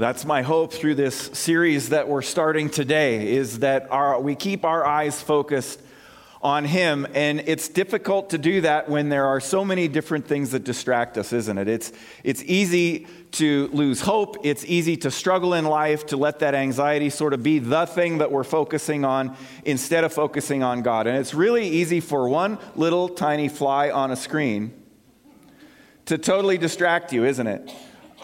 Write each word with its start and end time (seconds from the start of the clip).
That's 0.00 0.24
my 0.24 0.40
hope 0.40 0.72
through 0.72 0.94
this 0.94 1.14
series 1.14 1.90
that 1.90 2.08
we're 2.08 2.22
starting 2.22 2.70
today 2.70 3.34
is 3.34 3.58
that 3.58 3.86
our, 3.90 4.18
we 4.18 4.34
keep 4.34 4.64
our 4.64 4.82
eyes 4.82 5.20
focused 5.20 5.78
on 6.40 6.64
Him. 6.64 7.06
And 7.12 7.42
it's 7.44 7.68
difficult 7.68 8.30
to 8.30 8.38
do 8.38 8.62
that 8.62 8.88
when 8.88 9.10
there 9.10 9.26
are 9.26 9.40
so 9.40 9.62
many 9.62 9.88
different 9.88 10.26
things 10.26 10.52
that 10.52 10.64
distract 10.64 11.18
us, 11.18 11.34
isn't 11.34 11.58
it? 11.58 11.68
It's, 11.68 11.92
it's 12.24 12.42
easy 12.44 13.08
to 13.32 13.68
lose 13.74 14.00
hope. 14.00 14.38
It's 14.42 14.64
easy 14.64 14.96
to 14.96 15.10
struggle 15.10 15.52
in 15.52 15.66
life, 15.66 16.06
to 16.06 16.16
let 16.16 16.38
that 16.38 16.54
anxiety 16.54 17.10
sort 17.10 17.34
of 17.34 17.42
be 17.42 17.58
the 17.58 17.84
thing 17.84 18.16
that 18.18 18.32
we're 18.32 18.42
focusing 18.42 19.04
on 19.04 19.36
instead 19.66 20.02
of 20.04 20.14
focusing 20.14 20.62
on 20.62 20.80
God. 20.80 21.08
And 21.08 21.18
it's 21.18 21.34
really 21.34 21.68
easy 21.68 22.00
for 22.00 22.26
one 22.26 22.56
little 22.74 23.10
tiny 23.10 23.50
fly 23.50 23.90
on 23.90 24.10
a 24.10 24.16
screen 24.16 24.72
to 26.06 26.16
totally 26.16 26.56
distract 26.56 27.12
you, 27.12 27.26
isn't 27.26 27.46
it? 27.46 27.70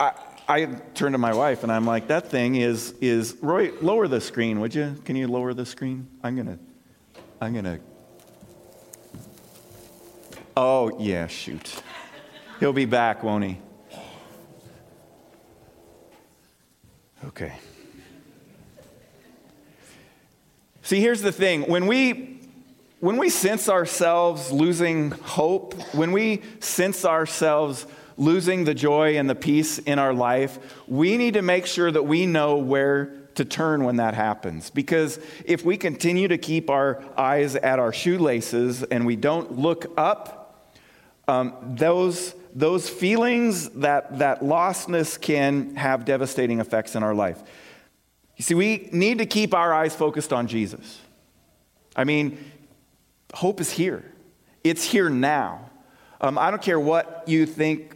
I, 0.01 0.13
I 0.49 0.67
turn 0.95 1.13
to 1.13 1.19
my 1.19 1.35
wife 1.35 1.65
and 1.65 1.73
I'm 1.73 1.87
like, 1.87 2.09
that 2.09 2.31
thing 2.31 2.55
is, 2.55 2.95
is 3.01 3.37
Roy, 3.43 3.73
lower 3.83 4.07
the 4.07 4.21
screen, 4.21 4.61
would 4.61 4.75
you? 4.75 4.95
Can 5.05 5.17
you 5.17 5.27
lower 5.27 5.53
the 5.55 5.67
screen? 5.67 6.07
I'm 6.23 6.37
going 6.37 6.47
to, 6.47 6.59
I'm 7.41 7.53
going 7.53 7.65
to. 7.65 7.81
Oh, 10.57 10.99
yeah, 11.01 11.27
shoot. 11.27 11.83
He'll 12.61 12.73
be 12.73 12.85
back, 12.85 13.23
won't 13.23 13.45
he? 13.45 13.59
Okay. 17.27 17.53
See, 20.83 21.01
here's 21.01 21.23
the 21.23 21.33
thing. 21.33 21.63
When 21.63 21.89
we 21.89 22.41
when 23.01 23.19
we 23.19 23.29
sense 23.29 23.69
ourselves 23.69 24.51
losing 24.51 25.11
hope, 25.11 25.75
when 25.95 26.13
we 26.13 26.43
sense 26.61 27.05
ourselves 27.05 27.87
losing 28.17 28.65
the 28.65 28.75
joy 28.75 29.19
and 29.19 29.29
the 29.29 29.35
peace 29.35 29.79
in 29.79 29.99
our 29.99 30.15
life, 30.15 30.59
we 30.87 31.17
need 31.17 31.35
to 31.35 31.43
make 31.43 31.67
sure 31.67 31.91
that 31.91 32.03
we 32.05 32.27
know 32.27 32.57
where 32.57 33.13
to 33.35 33.45
turn 33.45 33.85
when 33.85 33.97
that 33.97 34.15
happens. 34.15 34.71
Because 34.71 35.19
if 35.45 35.65
we 35.65 35.77
continue 35.77 36.29
to 36.29 36.39
keep 36.39 36.71
our 36.71 37.05
eyes 37.17 37.55
at 37.55 37.79
our 37.79 37.93
shoelaces 37.93 38.83
and 38.83 39.07
we 39.07 39.17
don't 39.17 39.59
look 39.59 39.93
up, 39.97 40.71
um, 41.29 41.55
those, 41.77 42.35
those 42.55 42.89
feelings, 42.89 43.69
that, 43.71 44.19
that 44.19 44.41
lostness 44.41 45.21
can 45.21 45.77
have 45.77 46.05
devastating 46.05 46.61
effects 46.61 46.95
in 46.95 47.03
our 47.03 47.15
life. 47.15 47.43
You 48.37 48.43
see, 48.43 48.55
we 48.55 48.89
need 48.93 49.19
to 49.19 49.27
keep 49.27 49.55
our 49.55 49.73
eyes 49.73 49.95
focused 49.95 50.33
on 50.33 50.47
Jesus. 50.47 51.01
I 51.95 52.05
mean, 52.05 52.39
hope 53.35 53.61
is 53.61 53.71
here, 53.71 54.05
it's 54.63 54.85
here 54.85 55.11
now. 55.11 55.71
Um, 56.19 56.39
I 56.39 56.51
don't 56.51 56.63
care 56.63 56.81
what 56.81 57.25
you 57.27 57.45
think 57.45 57.96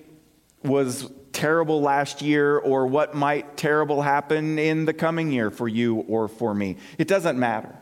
was 0.63 1.11
terrible 1.33 1.81
last 1.81 2.23
year 2.23 2.59
or 2.59 2.87
what 2.87 3.15
might 3.15 3.57
terrible 3.57 4.03
happen 4.03 4.59
in 4.59 4.85
the 4.85 4.93
coming 4.93 5.33
year 5.33 5.51
for 5.51 5.69
you 5.69 5.97
or 5.97 6.29
for 6.29 6.55
me. 6.55 6.77
It 6.99 7.09
doesn't 7.09 7.39
matter. 7.39 7.77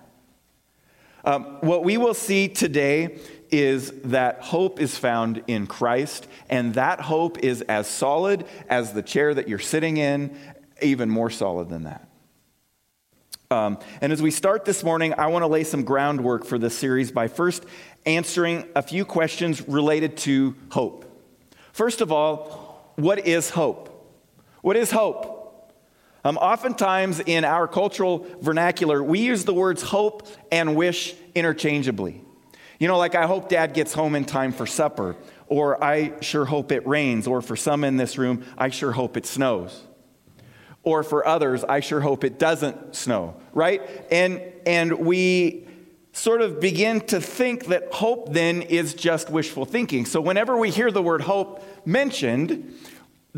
Um, 1.25 1.45
what 1.61 1.85
we 1.85 1.97
will 1.97 2.15
see 2.15 2.49
today 2.49 3.19
is 3.51 3.91
that 4.05 4.41
hope 4.41 4.81
is 4.81 4.97
found 4.97 5.43
in 5.47 5.67
Christ, 5.67 6.27
and 6.49 6.75
that 6.75 7.01
hope 7.01 7.39
is 7.39 7.63
as 7.63 7.87
solid 7.87 8.47
as 8.69 8.93
the 8.93 9.03
chair 9.03 9.35
that 9.35 9.49
you're 9.49 9.59
sitting 9.59 9.97
in, 9.97 10.37
even 10.81 11.11
more 11.11 11.31
solid 11.31 11.69
than 11.69 11.85
that. 11.85 12.09
Um, 13.51 13.79
and 14.03 14.13
as 14.13 14.21
we 14.21 14.31
start 14.31 14.67
this 14.67 14.85
morning, 14.85 15.15
I 15.17 15.29
want 15.29 15.43
to 15.43 15.47
lay 15.47 15.65
some 15.65 15.83
groundwork 15.83 16.45
for 16.45 16.59
this 16.59 16.77
series 16.77 17.11
by 17.11 17.29
first 17.29 17.65
answering 18.05 18.65
a 18.77 18.83
few 18.83 19.07
questions 19.07 19.67
related 19.67 20.19
to 20.19 20.55
hope. 20.71 21.07
First 21.73 22.03
of 22.03 22.13
all, 22.13 22.68
what 22.99 23.27
is 23.27 23.51
hope? 23.51 23.95
What 24.61 24.77
is 24.77 24.91
hope? 24.91 25.73
Um, 26.25 26.37
oftentimes 26.37 27.21
in 27.21 27.45
our 27.45 27.69
cultural 27.69 28.27
vernacular, 28.41 29.03
we 29.03 29.21
use 29.21 29.45
the 29.45 29.55
words 29.55 29.83
hope 29.83 30.27
and 30.51 30.75
wish 30.75 31.15
interchangeably. 31.35 32.23
You 32.81 32.89
know, 32.89 32.99
like, 32.99 33.15
I 33.15 33.27
hope 33.27 33.49
dad 33.49 33.73
gets 33.73 33.95
home 33.95 34.17
in 34.17 34.25
time 34.25 34.53
for 34.53 34.67
supper, 34.67 35.17
or 35.47 35.83
I 35.83 36.21
sure 36.21 36.45
hope 36.45 36.73
it 36.73 36.87
rains, 36.87 37.29
or 37.29 37.41
for 37.41 37.55
some 37.55 37.85
in 37.85 37.97
this 37.97 38.19
room, 38.19 38.45
I 38.57 38.71
sure 38.71 38.93
hope 38.93 39.17
it 39.17 39.27
snows. 39.27 39.81
Or 40.83 41.05
for 41.05 41.27
others, 41.27 41.63
I 41.63 41.81
sure 41.81 42.01
hope 42.01 42.25
it 42.25 42.39
doesn't 42.39 42.97
snow, 42.97 43.37
right? 43.53 43.83
And, 44.11 44.43
and 44.67 44.99
we 44.99 45.69
sort 46.13 46.41
of 46.41 46.61
begin 46.61 47.01
to 47.01 47.21
think 47.21 47.67
that 47.67 47.93
hope 47.93 48.33
then 48.33 48.63
is 48.63 48.95
just 48.95 49.31
wishful 49.31 49.65
thinking. 49.65 50.05
So 50.05 50.21
whenever 50.21 50.57
we 50.57 50.71
hear 50.71 50.91
the 50.91 51.03
word 51.03 51.21
hope 51.21 51.65
mentioned, 51.87 52.75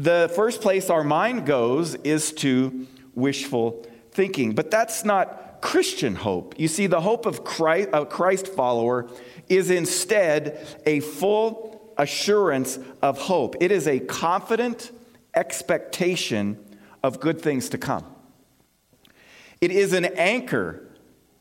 the 0.01 0.33
first 0.35 0.63
place 0.63 0.89
our 0.89 1.05
mind 1.05 1.45
goes 1.45 1.95
is 1.97 2.33
to 2.33 2.87
wishful 3.15 3.85
thinking. 4.13 4.55
But 4.55 4.71
that's 4.71 5.05
not 5.05 5.61
Christian 5.61 6.15
hope. 6.15 6.59
You 6.59 6.69
see, 6.69 6.87
the 6.87 7.03
hope 7.03 7.27
of 7.27 7.45
Christ, 7.45 7.91
a 7.93 8.07
Christ 8.07 8.49
follower 8.49 9.11
is 9.51 9.71
instead 9.71 10.67
a 10.87 11.01
full 11.01 11.93
assurance 11.99 12.79
of 13.03 13.19
hope. 13.19 13.57
It 13.61 13.71
is 13.71 13.87
a 13.87 14.01
confident 14.01 14.91
expectation 15.35 16.59
of 17.03 17.21
good 17.21 17.43
things 17.43 17.69
to 17.69 17.79
come. 17.79 18.07
It 19.61 19.71
is 19.71 19.93
an 19.93 20.07
anchor 20.07 20.83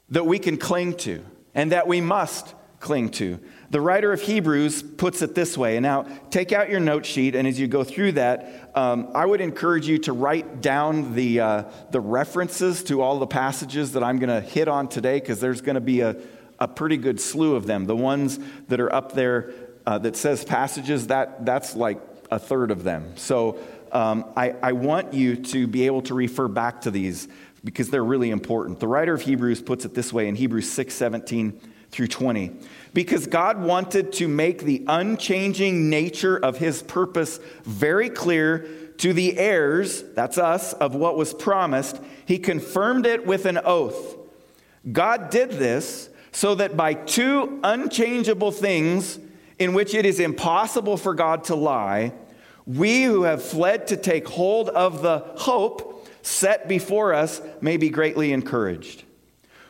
that 0.10 0.26
we 0.26 0.38
can 0.38 0.58
cling 0.58 0.96
to 0.96 1.24
and 1.56 1.72
that 1.72 1.88
we 1.88 2.02
must 2.02 2.56
cling 2.82 3.10
to. 3.12 3.40
The 3.72 3.80
writer 3.80 4.12
of 4.12 4.22
Hebrews 4.22 4.82
puts 4.82 5.22
it 5.22 5.36
this 5.36 5.56
way. 5.56 5.78
And 5.78 5.84
now, 5.84 6.08
take 6.32 6.52
out 6.52 6.72
your 6.72 6.80
note 6.80 7.06
sheet, 7.06 7.36
and 7.36 7.48
as 7.48 7.60
you 7.60 7.68
go 7.68 7.84
through 7.84 8.14
that, 8.14 8.72
um, 8.74 9.12
I 9.14 9.26
would 9.26 9.42
encourage 9.42 9.88
you 9.88 10.00
to 10.00 10.14
write 10.14 10.62
down 10.62 11.14
the, 11.14 11.40
uh, 11.40 11.64
the 11.92 12.00
references 12.00 12.84
to 12.86 13.02
all 13.02 13.20
the 13.20 13.28
passages 13.28 13.92
that 13.94 14.04
I'm 14.04 14.18
going 14.18 14.30
to 14.30 14.42
hit 14.42 14.68
on 14.68 14.88
today, 14.88 15.20
because 15.20 15.40
there's 15.40 15.62
going 15.62 15.76
to 15.76 15.82
be 15.82 16.02
a, 16.02 16.16
a 16.58 16.68
pretty 16.68 16.98
good 16.98 17.22
slew 17.22 17.56
of 17.56 17.68
them. 17.68 17.86
The 17.86 17.96
ones 17.96 18.40
that 18.70 18.80
are 18.80 18.92
up 18.92 19.12
there 19.12 19.54
uh, 19.86 20.00
that 20.00 20.16
says 20.16 20.44
passages, 20.44 21.08
that, 21.08 21.46
that's 21.46 21.76
like 21.76 22.02
a 22.32 22.40
third 22.40 22.72
of 22.72 22.84
them. 22.84 23.14
So 23.18 23.60
um, 23.92 24.26
I, 24.36 24.56
I 24.64 24.72
want 24.72 25.14
you 25.14 25.36
to 25.36 25.68
be 25.68 25.86
able 25.86 26.02
to 26.04 26.16
refer 26.16 26.48
back 26.48 26.82
to 26.82 26.92
these 26.92 27.28
because 27.64 27.92
they're 27.92 28.04
really 28.04 28.32
important. 28.32 28.80
The 28.80 28.88
writer 28.88 29.14
of 29.14 29.22
Hebrews 29.22 29.62
puts 29.62 29.86
it 29.86 29.94
this 29.94 30.12
way 30.12 30.28
in 30.28 30.36
Hebrews 30.36 30.72
6 30.72 30.94
17 30.94 31.60
through 31.92 32.08
20 32.08 32.52
because 32.94 33.28
God 33.28 33.62
wanted 33.62 34.14
to 34.14 34.28
make 34.28 34.64
the 34.64 34.84
unchanging 34.88 35.90
nature 35.90 36.38
of 36.38 36.58
his 36.58 36.82
purpose 36.82 37.40
very 37.64 38.10
clear 38.10 38.68
to 38.98 39.14
the 39.14 39.38
heirs, 39.38 40.04
that's 40.14 40.38
us, 40.38 40.74
of 40.74 40.96
what 40.96 41.16
was 41.16 41.34
promised. 41.34 42.00
He 42.26 42.38
confirmed 42.38 43.06
it 43.06 43.26
with 43.26 43.46
an 43.46 43.60
oath. 43.64 44.18
God 44.92 45.30
did 45.30 45.52
this 45.52 46.10
so 46.32 46.56
that 46.56 46.78
by 46.78 46.94
two 46.94 47.60
unchangeable 47.64 48.52
things 48.52 49.20
in 49.58 49.74
which 49.74 49.94
it 49.94 50.06
is 50.06 50.20
impossible 50.20 50.98
for 50.98 51.14
God 51.14 51.46
to 51.46 51.56
lie, 51.56 52.14
we 52.66 53.04
who 53.04 53.24
have 53.24 53.44
fled 53.44 53.88
to 53.88 53.98
take 53.98 54.28
hold 54.28 54.70
of 54.70 55.02
the 55.02 55.20
hope 55.36 56.08
set 56.22 56.68
before 56.68 57.14
us 57.14 57.42
may 57.62 57.78
be 57.78 57.90
greatly 57.90 58.32
encouraged. 58.32 59.04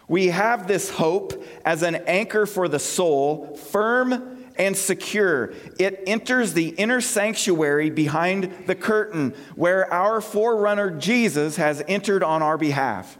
We 0.09 0.27
have 0.27 0.67
this 0.67 0.89
hope 0.89 1.45
as 1.63 1.83
an 1.83 1.95
anchor 1.95 2.45
for 2.45 2.67
the 2.67 2.79
soul, 2.79 3.55
firm 3.55 4.37
and 4.57 4.75
secure. 4.75 5.53
It 5.79 6.03
enters 6.05 6.53
the 6.53 6.69
inner 6.69 6.99
sanctuary 6.99 7.91
behind 7.91 8.65
the 8.67 8.75
curtain 8.75 9.33
where 9.55 9.91
our 9.93 10.19
forerunner 10.19 10.91
Jesus 10.91 11.55
has 11.55 11.81
entered 11.87 12.23
on 12.23 12.41
our 12.41 12.57
behalf. 12.57 13.17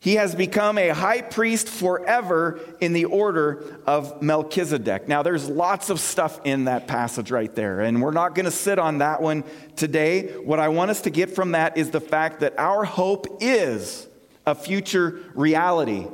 He 0.00 0.14
has 0.14 0.34
become 0.34 0.78
a 0.78 0.90
high 0.90 1.22
priest 1.22 1.68
forever 1.68 2.60
in 2.80 2.92
the 2.92 3.06
order 3.06 3.80
of 3.84 4.22
Melchizedek. 4.22 5.08
Now, 5.08 5.24
there's 5.24 5.48
lots 5.48 5.90
of 5.90 5.98
stuff 5.98 6.40
in 6.44 6.66
that 6.66 6.86
passage 6.86 7.32
right 7.32 7.52
there, 7.52 7.80
and 7.80 8.00
we're 8.00 8.12
not 8.12 8.36
going 8.36 8.44
to 8.44 8.52
sit 8.52 8.78
on 8.78 8.98
that 8.98 9.20
one 9.20 9.42
today. 9.74 10.36
What 10.36 10.60
I 10.60 10.68
want 10.68 10.92
us 10.92 11.00
to 11.02 11.10
get 11.10 11.34
from 11.34 11.52
that 11.52 11.76
is 11.76 11.90
the 11.90 12.00
fact 12.00 12.40
that 12.40 12.56
our 12.58 12.84
hope 12.84 13.38
is 13.40 14.07
a 14.48 14.54
future 14.54 15.20
reality 15.34 16.06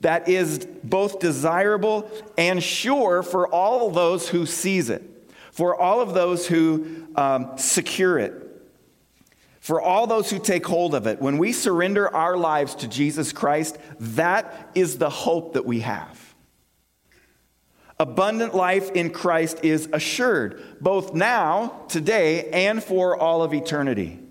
that 0.00 0.28
is 0.28 0.66
both 0.82 1.18
desirable 1.18 2.10
and 2.36 2.62
sure 2.62 3.22
for 3.22 3.46
all 3.46 3.90
those 3.90 4.28
who 4.28 4.46
seize 4.46 4.90
it, 4.90 5.02
for 5.52 5.78
all 5.78 6.00
of 6.00 6.14
those 6.14 6.46
who 6.46 7.06
um, 7.14 7.56
secure 7.56 8.18
it, 8.18 8.32
for 9.60 9.80
all 9.80 10.06
those 10.06 10.30
who 10.30 10.38
take 10.38 10.66
hold 10.66 10.94
of 10.94 11.06
it. 11.06 11.20
When 11.20 11.38
we 11.38 11.52
surrender 11.52 12.12
our 12.14 12.36
lives 12.36 12.74
to 12.76 12.88
Jesus 12.88 13.32
Christ, 13.32 13.78
that 14.00 14.70
is 14.74 14.98
the 14.98 15.10
hope 15.10 15.54
that 15.54 15.66
we 15.66 15.80
have. 15.80 16.34
Abundant 17.98 18.54
life 18.54 18.90
in 18.92 19.10
Christ 19.10 19.60
is 19.62 19.88
assured, 19.92 20.60
both 20.80 21.14
now, 21.14 21.84
today, 21.88 22.50
and 22.50 22.82
for 22.82 23.16
all 23.16 23.42
of 23.42 23.54
eternity. 23.54 24.23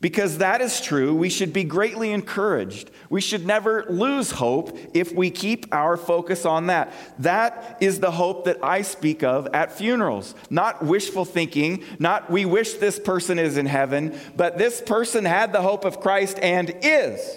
Because 0.00 0.38
that 0.38 0.60
is 0.60 0.80
true, 0.80 1.12
we 1.12 1.28
should 1.28 1.52
be 1.52 1.64
greatly 1.64 2.12
encouraged. 2.12 2.92
We 3.10 3.20
should 3.20 3.44
never 3.44 3.84
lose 3.88 4.30
hope 4.30 4.78
if 4.94 5.12
we 5.12 5.28
keep 5.30 5.66
our 5.74 5.96
focus 5.96 6.46
on 6.46 6.68
that. 6.68 6.92
That 7.18 7.78
is 7.80 7.98
the 7.98 8.12
hope 8.12 8.44
that 8.44 8.62
I 8.62 8.82
speak 8.82 9.24
of 9.24 9.48
at 9.52 9.72
funerals. 9.72 10.36
Not 10.50 10.84
wishful 10.84 11.24
thinking, 11.24 11.82
not 11.98 12.30
we 12.30 12.44
wish 12.44 12.74
this 12.74 13.00
person 13.00 13.40
is 13.40 13.56
in 13.56 13.66
heaven, 13.66 14.16
but 14.36 14.56
this 14.56 14.80
person 14.80 15.24
had 15.24 15.52
the 15.52 15.62
hope 15.62 15.84
of 15.84 15.98
Christ 16.00 16.38
and 16.40 16.72
is 16.80 17.36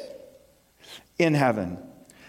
in 1.18 1.34
heaven. 1.34 1.80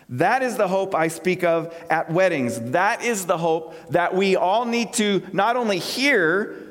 That 0.08 0.42
is 0.42 0.56
the 0.56 0.68
hope 0.68 0.94
I 0.94 1.08
speak 1.08 1.44
of 1.44 1.74
at 1.90 2.10
weddings. 2.10 2.58
That 2.72 3.02
is 3.02 3.26
the 3.26 3.38
hope 3.38 3.74
that 3.90 4.14
we 4.14 4.36
all 4.36 4.64
need 4.64 4.92
to 4.94 5.22
not 5.32 5.56
only 5.56 5.78
hear, 5.78 6.61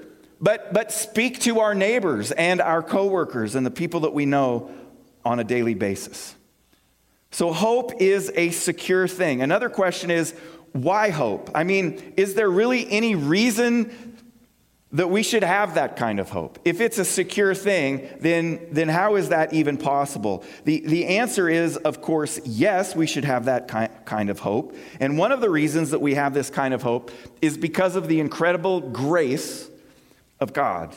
but, 0.41 0.73
but 0.73 0.91
speak 0.91 1.39
to 1.41 1.59
our 1.59 1.75
neighbors 1.75 2.31
and 2.31 2.59
our 2.59 2.81
coworkers 2.81 3.55
and 3.55 3.65
the 3.65 3.71
people 3.71 4.01
that 4.01 4.13
we 4.13 4.25
know 4.25 4.71
on 5.23 5.39
a 5.39 5.43
daily 5.43 5.75
basis. 5.75 6.35
So, 7.29 7.53
hope 7.53 8.01
is 8.01 8.31
a 8.35 8.49
secure 8.49 9.07
thing. 9.07 9.41
Another 9.41 9.69
question 9.69 10.11
is 10.11 10.33
why 10.73 11.09
hope? 11.09 11.49
I 11.55 11.63
mean, 11.63 12.13
is 12.17 12.33
there 12.33 12.49
really 12.49 12.89
any 12.91 13.15
reason 13.15 14.17
that 14.93 15.09
we 15.09 15.23
should 15.23 15.43
have 15.43 15.75
that 15.75 15.95
kind 15.95 16.19
of 16.19 16.29
hope? 16.29 16.59
If 16.65 16.81
it's 16.81 16.97
a 16.97 17.05
secure 17.05 17.55
thing, 17.55 18.09
then, 18.19 18.67
then 18.71 18.89
how 18.89 19.15
is 19.15 19.29
that 19.29 19.53
even 19.53 19.77
possible? 19.77 20.43
The, 20.65 20.81
the 20.85 21.07
answer 21.07 21.47
is, 21.47 21.77
of 21.77 22.01
course, 22.01 22.39
yes, 22.43 22.95
we 22.95 23.07
should 23.07 23.23
have 23.23 23.45
that 23.45 23.69
kind, 23.69 23.89
kind 24.03 24.29
of 24.29 24.39
hope. 24.39 24.75
And 24.99 25.17
one 25.17 25.31
of 25.31 25.39
the 25.39 25.49
reasons 25.49 25.91
that 25.91 25.99
we 25.99 26.15
have 26.15 26.33
this 26.33 26.49
kind 26.49 26.73
of 26.73 26.81
hope 26.81 27.11
is 27.41 27.57
because 27.57 27.95
of 27.95 28.09
the 28.09 28.19
incredible 28.19 28.81
grace 28.81 29.70
of 30.41 30.51
God. 30.51 30.93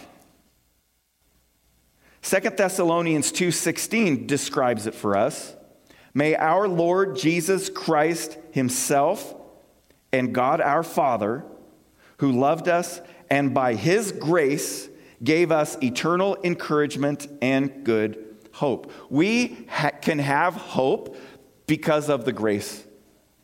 2 2.23 2.57
Thessalonians 2.57 3.31
2:16 3.31 4.27
describes 4.27 4.87
it 4.87 4.95
for 4.95 5.15
us. 5.15 5.55
May 6.15 6.35
our 6.35 6.67
Lord 6.67 7.17
Jesus 7.17 7.69
Christ 7.69 8.39
himself 8.53 9.35
and 10.11 10.33
God 10.33 10.61
our 10.61 10.83
Father, 10.83 11.45
who 12.19 12.33
loved 12.33 12.67
us 12.67 13.03
and 13.29 13.53
by 13.53 13.75
his 13.75 14.11
grace 14.11 14.89
gave 15.23 15.53
us 15.53 15.77
eternal 15.83 16.39
encouragement 16.43 17.29
and 17.43 17.85
good 17.85 18.25
hope. 18.53 18.91
We 19.11 19.67
ha- 19.69 19.91
can 20.01 20.19
have 20.19 20.55
hope 20.55 21.17
because 21.67 22.09
of 22.09 22.25
the 22.25 22.33
grace 22.33 22.85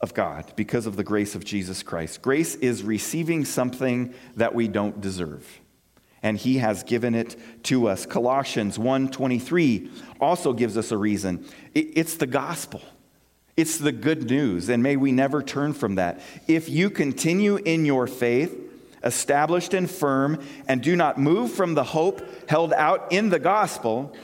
of 0.01 0.15
God, 0.15 0.53
because 0.57 0.87
of 0.87 0.97
the 0.97 1.05
grace 1.05 1.35
of 1.35 1.45
Jesus 1.45 1.83
Christ. 1.83 2.23
Grace 2.23 2.55
is 2.57 2.83
receiving 2.83 3.45
something 3.45 4.15
that 4.37 4.55
we 4.55 4.69
don't 4.69 5.01
deserve 5.01 5.60
and 6.23 6.37
he 6.37 6.59
has 6.59 6.83
given 6.83 7.15
it 7.15 7.37
to 7.65 7.89
us. 7.89 8.07
Colossians 8.07 8.79
1:23 8.79 9.91
also 10.21 10.53
gives 10.53 10.77
us 10.77 10.93
a 10.93 10.97
reason. 10.97 11.45
It's 11.75 12.17
the 12.17 12.27
gospel. 12.27 12.83
It's 13.57 13.79
the 13.79 13.93
good 13.93 14.31
news, 14.31 14.69
and 14.69 14.83
may 14.83 14.97
we 14.97 15.13
never 15.13 15.43
turn 15.43 15.73
from 15.73 15.97
that. 15.97 16.21
If 16.47 16.69
you 16.69 16.89
continue 16.89 17.57
in 17.57 17.85
your 17.85 18.07
faith, 18.07 18.57
established 19.03 19.75
and 19.75 19.91
firm, 19.91 20.41
and 20.69 20.83
do 20.83 20.97
not 20.97 21.19
move 21.19 21.53
from 21.53 21.75
the 21.75 21.85
hope 21.85 22.23
held 22.49 22.73
out 22.73 23.13
in 23.13 23.29
the 23.31 23.39
gospel, 23.39 24.15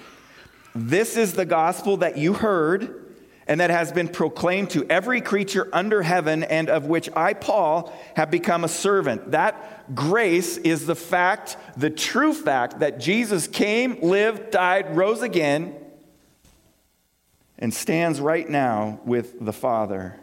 this 0.74 1.16
is 1.16 1.32
the 1.32 1.44
gospel 1.44 1.96
that 1.98 2.18
you 2.18 2.34
heard 2.34 3.05
and 3.46 3.60
that 3.60 3.70
has 3.70 3.92
been 3.92 4.08
proclaimed 4.08 4.70
to 4.70 4.84
every 4.90 5.20
creature 5.20 5.68
under 5.72 6.02
heaven, 6.02 6.42
and 6.42 6.68
of 6.68 6.86
which 6.86 7.08
I, 7.14 7.32
Paul, 7.32 7.96
have 8.16 8.30
become 8.30 8.64
a 8.64 8.68
servant. 8.68 9.30
That 9.30 9.94
grace 9.94 10.56
is 10.56 10.86
the 10.86 10.96
fact, 10.96 11.56
the 11.76 11.90
true 11.90 12.34
fact, 12.34 12.80
that 12.80 12.98
Jesus 12.98 13.46
came, 13.46 14.00
lived, 14.00 14.50
died, 14.50 14.96
rose 14.96 15.22
again, 15.22 15.74
and 17.58 17.72
stands 17.72 18.20
right 18.20 18.48
now 18.48 19.00
with 19.04 19.44
the 19.44 19.52
Father. 19.52 20.18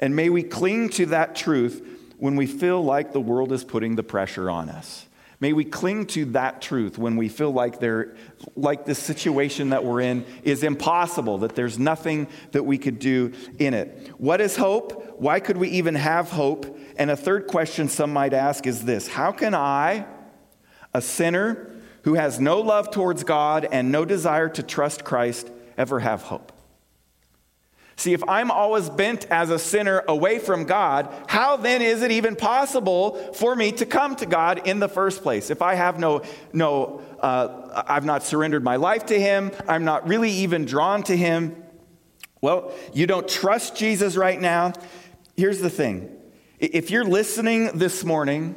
And 0.00 0.16
may 0.16 0.30
we 0.30 0.42
cling 0.42 0.88
to 0.90 1.06
that 1.06 1.36
truth 1.36 1.86
when 2.18 2.36
we 2.36 2.46
feel 2.46 2.82
like 2.82 3.12
the 3.12 3.20
world 3.20 3.52
is 3.52 3.64
putting 3.64 3.96
the 3.96 4.02
pressure 4.02 4.48
on 4.48 4.70
us. 4.70 5.06
May 5.38 5.52
we 5.52 5.64
cling 5.64 6.06
to 6.08 6.24
that 6.26 6.62
truth 6.62 6.96
when 6.96 7.16
we 7.16 7.28
feel 7.28 7.50
like, 7.50 7.78
there, 7.78 8.16
like 8.54 8.86
the 8.86 8.94
situation 8.94 9.70
that 9.70 9.84
we're 9.84 10.00
in 10.00 10.24
is 10.42 10.62
impossible, 10.62 11.38
that 11.38 11.54
there's 11.54 11.78
nothing 11.78 12.28
that 12.52 12.62
we 12.62 12.78
could 12.78 12.98
do 12.98 13.32
in 13.58 13.74
it. 13.74 14.12
What 14.16 14.40
is 14.40 14.56
hope? 14.56 15.20
Why 15.20 15.40
could 15.40 15.58
we 15.58 15.68
even 15.68 15.94
have 15.94 16.30
hope? 16.30 16.78
And 16.96 17.10
a 17.10 17.16
third 17.16 17.48
question 17.48 17.88
some 17.88 18.12
might 18.12 18.32
ask 18.32 18.66
is 18.66 18.84
this 18.84 19.08
How 19.08 19.30
can 19.30 19.54
I, 19.54 20.06
a 20.94 21.02
sinner 21.02 21.70
who 22.04 22.14
has 22.14 22.40
no 22.40 22.60
love 22.60 22.90
towards 22.90 23.22
God 23.22 23.68
and 23.70 23.92
no 23.92 24.06
desire 24.06 24.48
to 24.48 24.62
trust 24.62 25.04
Christ, 25.04 25.50
ever 25.76 26.00
have 26.00 26.22
hope? 26.22 26.52
See, 27.98 28.12
if 28.12 28.22
I'm 28.28 28.50
always 28.50 28.90
bent 28.90 29.24
as 29.30 29.48
a 29.48 29.58
sinner 29.58 30.04
away 30.06 30.38
from 30.38 30.64
God, 30.64 31.12
how 31.28 31.56
then 31.56 31.80
is 31.80 32.02
it 32.02 32.10
even 32.10 32.36
possible 32.36 33.32
for 33.32 33.56
me 33.56 33.72
to 33.72 33.86
come 33.86 34.14
to 34.16 34.26
God 34.26 34.66
in 34.68 34.80
the 34.80 34.88
first 34.88 35.22
place? 35.22 35.48
If 35.48 35.62
I 35.62 35.74
have 35.74 35.98
no, 35.98 36.22
no, 36.52 37.00
uh, 37.20 37.84
I've 37.88 38.04
not 38.04 38.22
surrendered 38.22 38.62
my 38.62 38.76
life 38.76 39.06
to 39.06 39.18
Him, 39.18 39.50
I'm 39.66 39.84
not 39.84 40.06
really 40.06 40.30
even 40.30 40.66
drawn 40.66 41.02
to 41.04 41.16
Him. 41.16 41.62
Well, 42.42 42.70
you 42.92 43.06
don't 43.06 43.26
trust 43.26 43.76
Jesus 43.76 44.14
right 44.14 44.38
now. 44.38 44.74
Here's 45.36 45.60
the 45.60 45.70
thing 45.70 46.12
if 46.58 46.90
you're 46.90 47.04
listening 47.04 47.78
this 47.78 48.04
morning, 48.04 48.56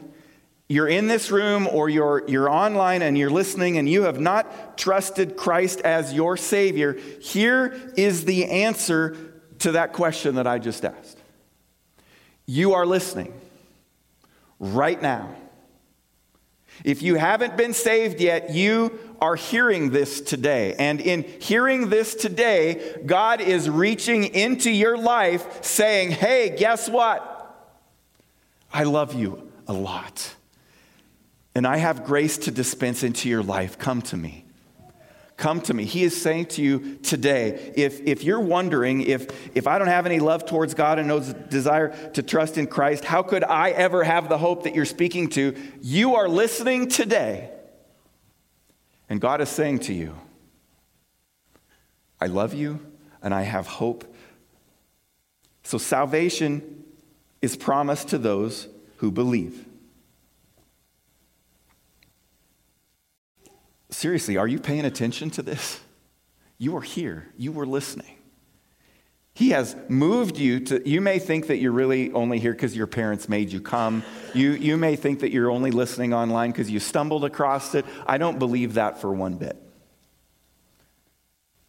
you're 0.68 0.88
in 0.88 1.08
this 1.08 1.32
room 1.32 1.68
or 1.68 1.90
you're, 1.90 2.24
you're 2.28 2.50
online 2.50 3.02
and 3.02 3.18
you're 3.18 3.30
listening 3.30 3.78
and 3.78 3.90
you 3.90 4.04
have 4.04 4.20
not 4.20 4.78
trusted 4.78 5.36
Christ 5.36 5.82
as 5.82 6.14
your 6.14 6.38
Savior, 6.38 6.94
here 7.22 7.92
is 7.98 8.26
the 8.26 8.46
answer 8.46 9.29
to 9.60 9.74
that 9.74 9.94
question 9.94 10.36
that 10.36 10.48
I 10.48 10.60
just 10.60 10.84
asked. 10.86 11.18
You 12.46 12.74
are 12.74 12.86
listening 12.86 13.34
right 14.60 15.02
now. 15.02 15.36
If 16.84 17.02
you 17.02 17.16
haven't 17.16 17.58
been 17.58 17.74
saved 17.74 18.22
yet, 18.22 18.52
you 18.52 18.98
are 19.22 19.36
hearing 19.36 19.90
this 19.90 20.22
today. 20.22 20.76
And 20.80 21.02
in 21.02 21.24
hearing 21.24 21.90
this 21.90 22.16
today, 22.16 22.98
God 23.06 23.42
is 23.42 23.70
reaching 23.70 24.26
into 24.26 24.72
your 24.72 24.98
life 24.98 25.64
saying, 25.64 26.12
Hey, 26.12 26.56
guess 26.58 26.90
what? 26.90 27.36
I 28.72 28.84
love 28.84 29.14
you 29.14 29.52
a 29.68 29.74
lot. 29.74 30.36
And 31.54 31.68
I 31.68 31.78
have 31.78 32.06
grace 32.06 32.38
to 32.40 32.52
dispense 32.52 33.04
into 33.04 33.28
your 33.28 33.44
life. 33.44 33.78
Come 33.78 34.02
to 34.04 34.18
me. 34.18 34.46
Come 35.40 35.62
to 35.62 35.74
me. 35.74 35.86
He 35.86 36.04
is 36.04 36.22
saying 36.22 36.48
to 36.48 36.62
you 36.62 36.98
today, 36.98 37.72
if, 37.78 38.02
if 38.02 38.26
you're 38.26 38.42
wondering 38.42 39.00
if, 39.00 39.56
if 39.56 39.68
I 39.68 39.80
don't 39.80 39.88
have 39.88 40.06
any 40.06 40.20
love 40.20 40.46
towards 40.46 40.74
God 40.74 41.00
and 41.00 41.08
no 41.08 41.22
desire 41.22 41.96
to 42.10 42.22
trust 42.22 42.58
in 42.58 42.68
Christ, 42.68 43.06
how 43.06 43.24
could 43.24 43.46
I 43.46 43.70
ever 43.70 44.04
have 44.04 44.28
the 44.28 44.38
hope 44.38 44.64
that 44.64 44.76
you're 44.76 44.84
speaking 44.84 45.30
to? 45.30 45.56
You 45.82 46.16
are 46.16 46.28
listening 46.28 46.90
today. 46.90 47.52
And 49.08 49.22
God 49.22 49.40
is 49.40 49.48
saying 49.48 49.80
to 49.80 49.94
you, 49.94 50.14
I 52.20 52.26
love 52.26 52.54
you 52.54 52.86
and 53.24 53.34
I 53.34 53.44
have 53.44 53.66
hope. 53.66 54.14
So 55.64 55.78
salvation 55.78 56.84
is 57.42 57.56
promised 57.56 58.10
to 58.10 58.18
those 58.18 58.68
who 58.98 59.10
believe. 59.10 59.69
Seriously, 63.90 64.38
are 64.38 64.48
you 64.48 64.60
paying 64.60 64.86
attention 64.86 65.30
to 65.32 65.42
this? 65.42 65.80
You 66.58 66.76
are 66.78 66.82
here, 66.82 67.28
you 67.38 67.52
were 67.52 67.66
listening. 67.66 68.16
He 69.34 69.52
has 69.52 69.74
moved 69.88 70.38
you 70.38 70.60
to, 70.60 70.88
you 70.88 71.00
may 71.00 71.18
think 71.18 71.48
that 71.48 71.60
you're 71.60 71.72
really 71.72 72.12
only 72.12 72.40
here 72.40 72.52
because 72.52 72.76
your 72.76 72.88
parents 72.88 73.30
made 73.30 73.54
you 73.54 73.62
come. 73.62 74.04
You, 74.34 74.52
you 74.52 74.76
may 74.76 74.98
think 74.98 75.22
that 75.22 75.32
you're 75.32 75.50
only 75.50 75.72
listening 75.72 76.14
online 76.14 76.52
because 76.52 76.70
you 76.70 76.82
stumbled 76.82 77.24
across 77.24 77.74
it. 77.74 77.86
I 78.06 78.18
don't 78.18 78.38
believe 78.38 78.74
that 78.74 79.00
for 79.00 79.14
one 79.14 79.36
bit. 79.36 79.56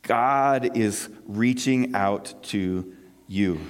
God 0.03 0.77
is 0.77 1.09
reaching 1.27 1.95
out 1.95 2.35
to 2.45 2.93
you. 3.29 3.61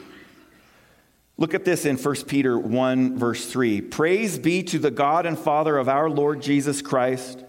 Look 1.36 1.52
at 1.52 1.66
this 1.66 1.84
in 1.84 1.98
1 1.98 2.14
Peter 2.26 2.58
1, 2.58 3.18
verse 3.18 3.44
3. 3.52 3.82
Praise 3.82 4.38
be 4.38 4.62
to 4.62 4.78
the 4.78 4.90
God 4.90 5.26
and 5.26 5.38
Father 5.38 5.76
of 5.76 5.90
our 5.90 6.08
Lord 6.08 6.40
Jesus 6.40 6.80
Christ 6.80 7.44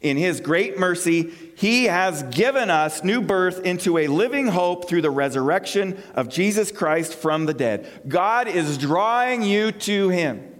in 0.00 0.16
his 0.16 0.40
great 0.40 0.78
mercy, 0.78 1.32
he 1.56 1.84
has 1.84 2.22
given 2.24 2.70
us 2.70 3.02
new 3.02 3.20
birth 3.20 3.64
into 3.64 3.98
a 3.98 4.06
living 4.06 4.46
hope 4.46 4.88
through 4.88 5.02
the 5.02 5.10
resurrection 5.10 6.00
of 6.14 6.28
Jesus 6.28 6.70
Christ 6.70 7.14
from 7.14 7.46
the 7.46 7.54
dead. 7.54 8.04
God 8.06 8.48
is 8.48 8.78
drawing 8.78 9.42
you 9.42 9.72
to 9.72 10.08
him. 10.08 10.54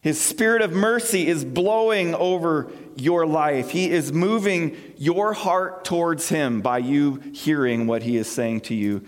His 0.00 0.20
spirit 0.20 0.62
of 0.62 0.72
mercy 0.72 1.28
is 1.28 1.44
blowing 1.44 2.14
over 2.14 2.72
your 2.96 3.24
life. 3.24 3.70
He 3.70 3.88
is 3.88 4.12
moving 4.12 4.76
your 4.96 5.32
heart 5.32 5.84
towards 5.84 6.28
him 6.28 6.60
by 6.60 6.78
you 6.78 7.22
hearing 7.32 7.86
what 7.86 8.02
he 8.02 8.16
is 8.16 8.28
saying 8.28 8.62
to 8.62 8.74
you 8.74 9.04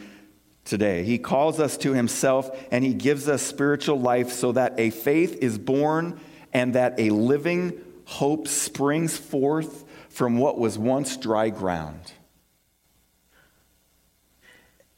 today. 0.65 1.03
He 1.03 1.19
calls 1.19 1.59
us 1.59 1.77
to 1.79 1.95
himself 1.95 2.49
and 2.71 2.85
he 2.85 2.95
gives 2.95 3.29
us 3.29 3.43
spiritual 3.43 3.99
life 3.99 4.31
so 4.31 4.53
that 4.53 4.79
a 4.79 4.91
faith 4.91 5.39
is 5.43 5.59
born 5.59 6.21
and 6.55 6.75
that 6.75 6.99
a 6.99 7.11
living 7.11 7.79
hope 8.07 8.49
springs 8.49 9.17
forth 9.17 9.85
from 10.09 10.39
what 10.39 10.59
was 10.59 10.79
once 10.79 11.17
dry 11.17 11.51
ground. 11.51 12.13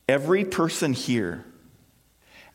Every 0.09 0.45
person 0.45 0.93
here, 0.93 1.45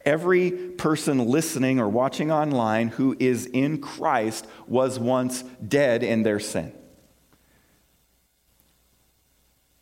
every 0.05 0.51
person 0.51 1.25
listening 1.25 1.79
or 1.79 1.89
watching 1.89 2.31
online 2.31 2.89
who 2.89 3.17
is 3.19 3.47
in 3.47 3.81
Christ 3.81 4.45
was 4.67 4.99
once 4.99 5.41
dead 5.67 6.03
in 6.03 6.23
their 6.23 6.39
sin. 6.39 6.71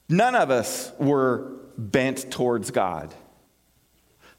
None 0.07 0.35
of 0.35 0.49
us 0.49 0.91
were 0.97 1.51
bent 1.77 2.31
towards 2.31 2.71
God. 2.71 3.13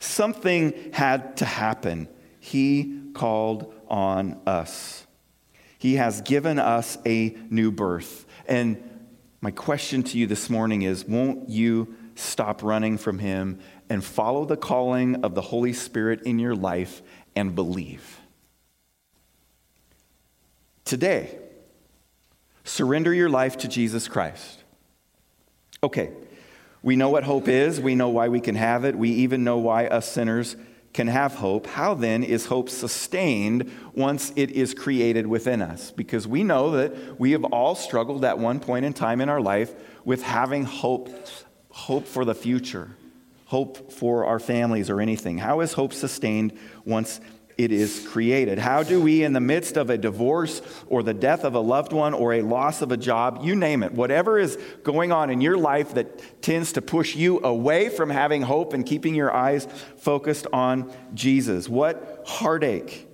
Something 0.00 0.92
had 0.92 1.37
to 1.37 1.44
happen. 1.44 2.08
He 2.40 3.02
called 3.14 3.72
on 3.90 4.40
us. 4.47 5.06
He 5.78 5.97
has 5.97 6.20
given 6.20 6.59
us 6.59 6.97
a 7.04 7.37
new 7.50 7.70
birth. 7.73 8.26
And 8.47 8.82
my 9.40 9.50
question 9.50 10.02
to 10.04 10.18
you 10.18 10.26
this 10.26 10.49
morning 10.49 10.82
is 10.82 11.04
won't 11.04 11.49
you 11.49 11.94
stop 12.14 12.62
running 12.62 12.99
from 12.99 13.18
Him 13.18 13.61
and 13.88 14.04
follow 14.04 14.44
the 14.44 14.56
calling 14.56 15.25
of 15.25 15.35
the 15.35 15.40
Holy 15.40 15.73
Spirit 15.73 16.23
in 16.23 16.38
your 16.38 16.54
life 16.54 17.02
and 17.35 17.54
believe? 17.54 18.20
Today, 20.85 21.38
surrender 22.64 23.14
your 23.14 23.30
life 23.30 23.59
to 23.59 23.68
Jesus 23.68 24.06
Christ. 24.06 24.62
Okay, 25.82 26.12
we 26.82 26.97
know 26.97 27.09
what 27.09 27.25
hope 27.25 27.49
is, 27.49 27.80
we 27.80 27.94
know 27.94 28.09
why 28.11 28.28
we 28.28 28.40
can 28.40 28.54
have 28.54 28.85
it, 28.85 28.97
we 28.97 29.11
even 29.11 29.44
know 29.44 29.59
why 29.59 29.87
us 29.87 30.11
sinners 30.11 30.56
can 30.92 31.06
have 31.06 31.35
hope. 31.35 31.66
How 31.66 31.94
then 31.94 32.25
is 32.25 32.47
hope 32.47 32.68
sustained 32.68 33.70
once 33.94 34.32
it 34.37 34.50
is 34.50 34.75
created 34.75 35.26
within 35.26 35.62
us? 35.62 35.90
Because 35.90 36.26
we 36.26 36.42
know 36.42 36.73
that 36.73 37.20
we 37.20 37.32
have 37.32 37.44
all 37.44 37.75
struggled 37.75 38.25
at 38.25 38.38
one 38.38 38.61
point 38.61 38.85
in 38.85 38.92
time 38.92 39.20
in 39.20 39.28
our 39.28 39.40
life 39.40 39.73
with 40.04 40.23
having 40.23 40.64
hope, 40.64 41.09
hope 41.70 42.06
for 42.06 42.25
the 42.25 42.35
future, 42.35 42.90
hope 43.47 43.92
for 43.92 44.25
our 44.25 44.40
families 44.40 44.90
or 44.90 45.00
anything. 45.00 45.38
How 45.38 45.61
is 45.61 45.75
hope 45.75 45.92
sustained 45.92 46.59
once 46.85 47.20
it 47.64 47.73
is 47.73 48.09
created. 48.09 48.59
How 48.59 48.83
do 48.83 49.02
we, 49.02 49.23
in 49.23 49.35
the 49.35 49.40
midst 49.40 49.76
of 49.76 49.90
a 49.90 49.99
divorce 49.99 50.62
or 50.87 51.02
the 51.02 51.12
death 51.12 51.45
of 51.45 51.55
a 51.55 51.61
loved 51.61 51.93
one 51.93 52.14
or 52.14 52.33
a 52.33 52.40
loss 52.40 52.81
of 52.81 52.90
a 52.90 52.97
job, 52.97 53.40
you 53.43 53.55
name 53.55 53.83
it, 53.83 53.93
whatever 53.93 54.38
is 54.38 54.59
going 54.83 55.12
on 55.12 55.29
in 55.29 55.43
your 55.43 55.59
life 55.59 55.93
that 55.93 56.40
tends 56.40 56.73
to 56.73 56.81
push 56.81 57.14
you 57.14 57.38
away 57.45 57.90
from 57.90 58.09
having 58.09 58.40
hope 58.40 58.73
and 58.73 58.87
keeping 58.87 59.14
your 59.14 59.31
eyes 59.31 59.69
focused 59.99 60.47
on 60.55 60.90
Jesus? 61.12 61.69
What 61.69 62.25
heartache 62.26 63.07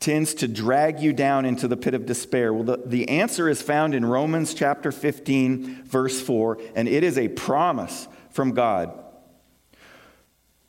tends 0.00 0.32
to 0.34 0.48
drag 0.48 1.00
you 1.00 1.12
down 1.12 1.44
into 1.44 1.68
the 1.68 1.76
pit 1.76 1.92
of 1.92 2.06
despair? 2.06 2.54
Well, 2.54 2.64
the, 2.64 2.82
the 2.86 3.06
answer 3.10 3.50
is 3.50 3.60
found 3.60 3.94
in 3.94 4.02
Romans 4.02 4.54
chapter 4.54 4.90
15, 4.90 5.84
verse 5.84 6.22
4, 6.22 6.58
and 6.74 6.88
it 6.88 7.04
is 7.04 7.18
a 7.18 7.28
promise 7.28 8.08
from 8.30 8.52
God. 8.52 9.01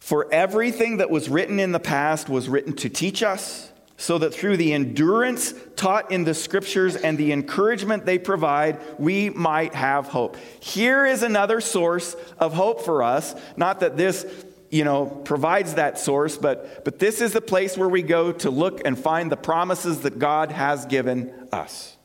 For 0.04 0.28
everything 0.34 0.98
that 0.98 1.10
was 1.10 1.30
written 1.30 1.62
in 1.62 1.72
the 1.72 1.80
past 1.80 2.28
was 2.28 2.50
written 2.50 2.74
to 2.74 2.90
teach 2.90 3.24
us, 3.24 3.72
so 3.96 4.18
that 4.18 4.34
through 4.34 4.58
the 4.58 4.74
endurance 4.74 5.54
taught 5.78 6.12
in 6.12 6.26
the 6.26 6.34
scriptures 6.34 6.98
and 6.98 7.18
the 7.18 7.32
encouragement 7.32 8.06
they 8.06 8.20
provide, 8.20 8.82
we 9.00 9.30
might 9.30 9.74
have 9.74 10.08
hope. 10.08 10.36
Here 10.60 11.06
is 11.06 11.24
another 11.24 11.62
source 11.62 12.18
of 12.38 12.54
hope 12.54 12.82
for 12.82 13.02
us. 13.02 13.34
Not 13.56 13.80
that 13.80 13.96
this, 13.96 14.26
you 14.70 14.84
know, 14.84 15.06
provides 15.06 15.76
that 15.76 15.98
source, 15.98 16.38
but, 16.38 16.84
but 16.84 17.00
this 17.00 17.22
is 17.22 17.32
the 17.32 17.40
place 17.40 17.78
where 17.78 17.88
we 17.88 18.02
go 18.02 18.34
to 18.34 18.50
look 18.50 18.82
and 18.84 19.00
find 19.00 19.32
the 19.32 19.38
promises 19.38 20.02
that 20.02 20.20
God 20.20 20.52
has 20.52 20.86
given 20.86 21.32
us. 21.54 21.96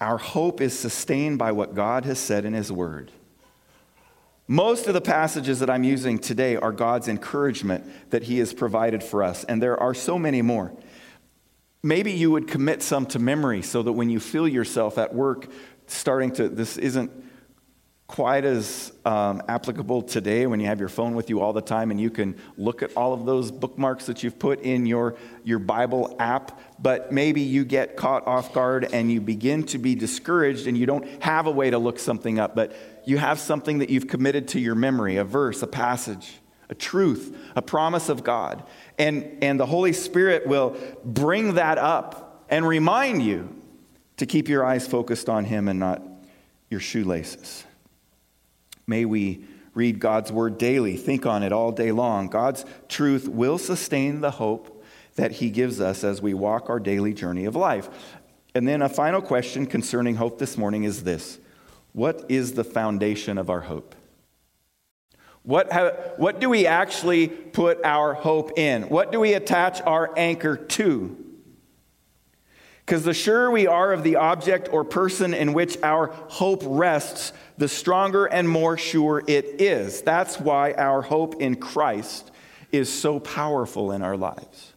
Our 0.00 0.18
hope 0.18 0.60
is 0.60 0.78
sustained 0.78 1.40
by 1.40 1.50
what 1.50 1.74
God 1.74 2.04
has 2.04 2.20
said 2.20 2.44
in 2.44 2.52
His 2.52 2.70
Word. 2.70 3.10
Most 4.52 4.86
of 4.86 4.92
the 4.92 5.00
passages 5.00 5.60
that 5.60 5.70
I'm 5.70 5.82
using 5.82 6.18
today 6.18 6.56
are 6.56 6.72
God's 6.72 7.08
encouragement 7.08 7.86
that 8.10 8.24
He 8.24 8.38
has 8.40 8.52
provided 8.52 9.02
for 9.02 9.22
us, 9.22 9.44
and 9.44 9.62
there 9.62 9.80
are 9.80 9.94
so 9.94 10.18
many 10.18 10.42
more. 10.42 10.76
Maybe 11.82 12.12
you 12.12 12.30
would 12.32 12.48
commit 12.48 12.82
some 12.82 13.06
to 13.06 13.18
memory 13.18 13.62
so 13.62 13.82
that 13.82 13.92
when 13.92 14.10
you 14.10 14.20
feel 14.20 14.46
yourself 14.46 14.98
at 14.98 15.14
work 15.14 15.50
starting 15.86 16.32
to, 16.32 16.50
this 16.50 16.76
isn't 16.76 17.10
quite 18.06 18.44
as 18.44 18.92
um, 19.06 19.40
applicable 19.48 20.02
today 20.02 20.46
when 20.46 20.60
you 20.60 20.66
have 20.66 20.78
your 20.78 20.90
phone 20.90 21.14
with 21.14 21.30
you 21.30 21.40
all 21.40 21.54
the 21.54 21.62
time 21.62 21.90
and 21.90 21.98
you 21.98 22.10
can 22.10 22.36
look 22.58 22.82
at 22.82 22.94
all 22.94 23.14
of 23.14 23.24
those 23.24 23.50
bookmarks 23.50 24.04
that 24.04 24.22
you've 24.22 24.38
put 24.38 24.60
in 24.60 24.84
your, 24.84 25.16
your 25.44 25.58
Bible 25.58 26.14
app, 26.18 26.60
but 26.78 27.10
maybe 27.10 27.40
you 27.40 27.64
get 27.64 27.96
caught 27.96 28.26
off 28.26 28.52
guard 28.52 28.86
and 28.92 29.10
you 29.10 29.18
begin 29.18 29.62
to 29.62 29.78
be 29.78 29.94
discouraged 29.94 30.66
and 30.66 30.76
you 30.76 30.84
don't 30.84 31.22
have 31.22 31.46
a 31.46 31.50
way 31.50 31.70
to 31.70 31.78
look 31.78 31.98
something 31.98 32.38
up, 32.38 32.54
but 32.54 32.76
you 33.04 33.18
have 33.18 33.38
something 33.38 33.78
that 33.78 33.90
you've 33.90 34.08
committed 34.08 34.48
to 34.48 34.60
your 34.60 34.74
memory 34.74 35.16
a 35.16 35.24
verse, 35.24 35.62
a 35.62 35.66
passage, 35.66 36.38
a 36.68 36.74
truth, 36.74 37.36
a 37.54 37.62
promise 37.62 38.08
of 38.08 38.24
God. 38.24 38.64
And, 38.98 39.38
and 39.42 39.58
the 39.58 39.66
Holy 39.66 39.92
Spirit 39.92 40.46
will 40.46 40.76
bring 41.04 41.54
that 41.54 41.78
up 41.78 42.46
and 42.48 42.66
remind 42.66 43.22
you 43.22 43.48
to 44.18 44.26
keep 44.26 44.48
your 44.48 44.64
eyes 44.64 44.86
focused 44.86 45.28
on 45.28 45.44
Him 45.44 45.68
and 45.68 45.80
not 45.80 46.02
your 46.70 46.80
shoelaces. 46.80 47.64
May 48.86 49.04
we 49.04 49.44
read 49.74 50.00
God's 50.00 50.30
word 50.30 50.58
daily, 50.58 50.96
think 50.96 51.26
on 51.26 51.42
it 51.42 51.52
all 51.52 51.72
day 51.72 51.92
long. 51.92 52.28
God's 52.28 52.64
truth 52.88 53.28
will 53.28 53.58
sustain 53.58 54.20
the 54.20 54.32
hope 54.32 54.84
that 55.16 55.32
He 55.32 55.50
gives 55.50 55.80
us 55.80 56.04
as 56.04 56.22
we 56.22 56.34
walk 56.34 56.68
our 56.68 56.80
daily 56.80 57.14
journey 57.14 57.44
of 57.44 57.56
life. 57.56 57.88
And 58.54 58.68
then 58.68 58.82
a 58.82 58.88
final 58.88 59.22
question 59.22 59.66
concerning 59.66 60.16
hope 60.16 60.38
this 60.38 60.58
morning 60.58 60.84
is 60.84 61.04
this 61.04 61.38
What 61.92 62.26
is 62.28 62.52
the 62.52 62.64
foundation 62.64 63.38
of 63.38 63.50
our 63.50 63.60
hope? 63.60 63.94
What, 65.42 66.18
what 66.18 66.40
do 66.40 66.48
we 66.48 66.66
actually 66.66 67.28
put 67.28 67.84
our 67.84 68.14
hope 68.14 68.58
in? 68.58 68.84
What 68.84 69.10
do 69.10 69.18
we 69.18 69.34
attach 69.34 69.80
our 69.82 70.12
anchor 70.16 70.56
to? 70.56 71.16
Because 72.84 73.04
the 73.04 73.14
surer 73.14 73.50
we 73.50 73.66
are 73.66 73.92
of 73.92 74.02
the 74.02 74.16
object 74.16 74.68
or 74.72 74.84
person 74.84 75.34
in 75.34 75.52
which 75.52 75.78
our 75.82 76.08
hope 76.28 76.62
rests, 76.64 77.32
the 77.56 77.68
stronger 77.68 78.26
and 78.26 78.48
more 78.48 78.76
sure 78.76 79.22
it 79.26 79.60
is. 79.60 80.02
That's 80.02 80.38
why 80.38 80.72
our 80.72 81.02
hope 81.02 81.40
in 81.40 81.56
Christ 81.56 82.30
is 82.70 82.92
so 82.92 83.20
powerful 83.20 83.92
in 83.92 84.02
our 84.02 84.16
lives. 84.16 84.72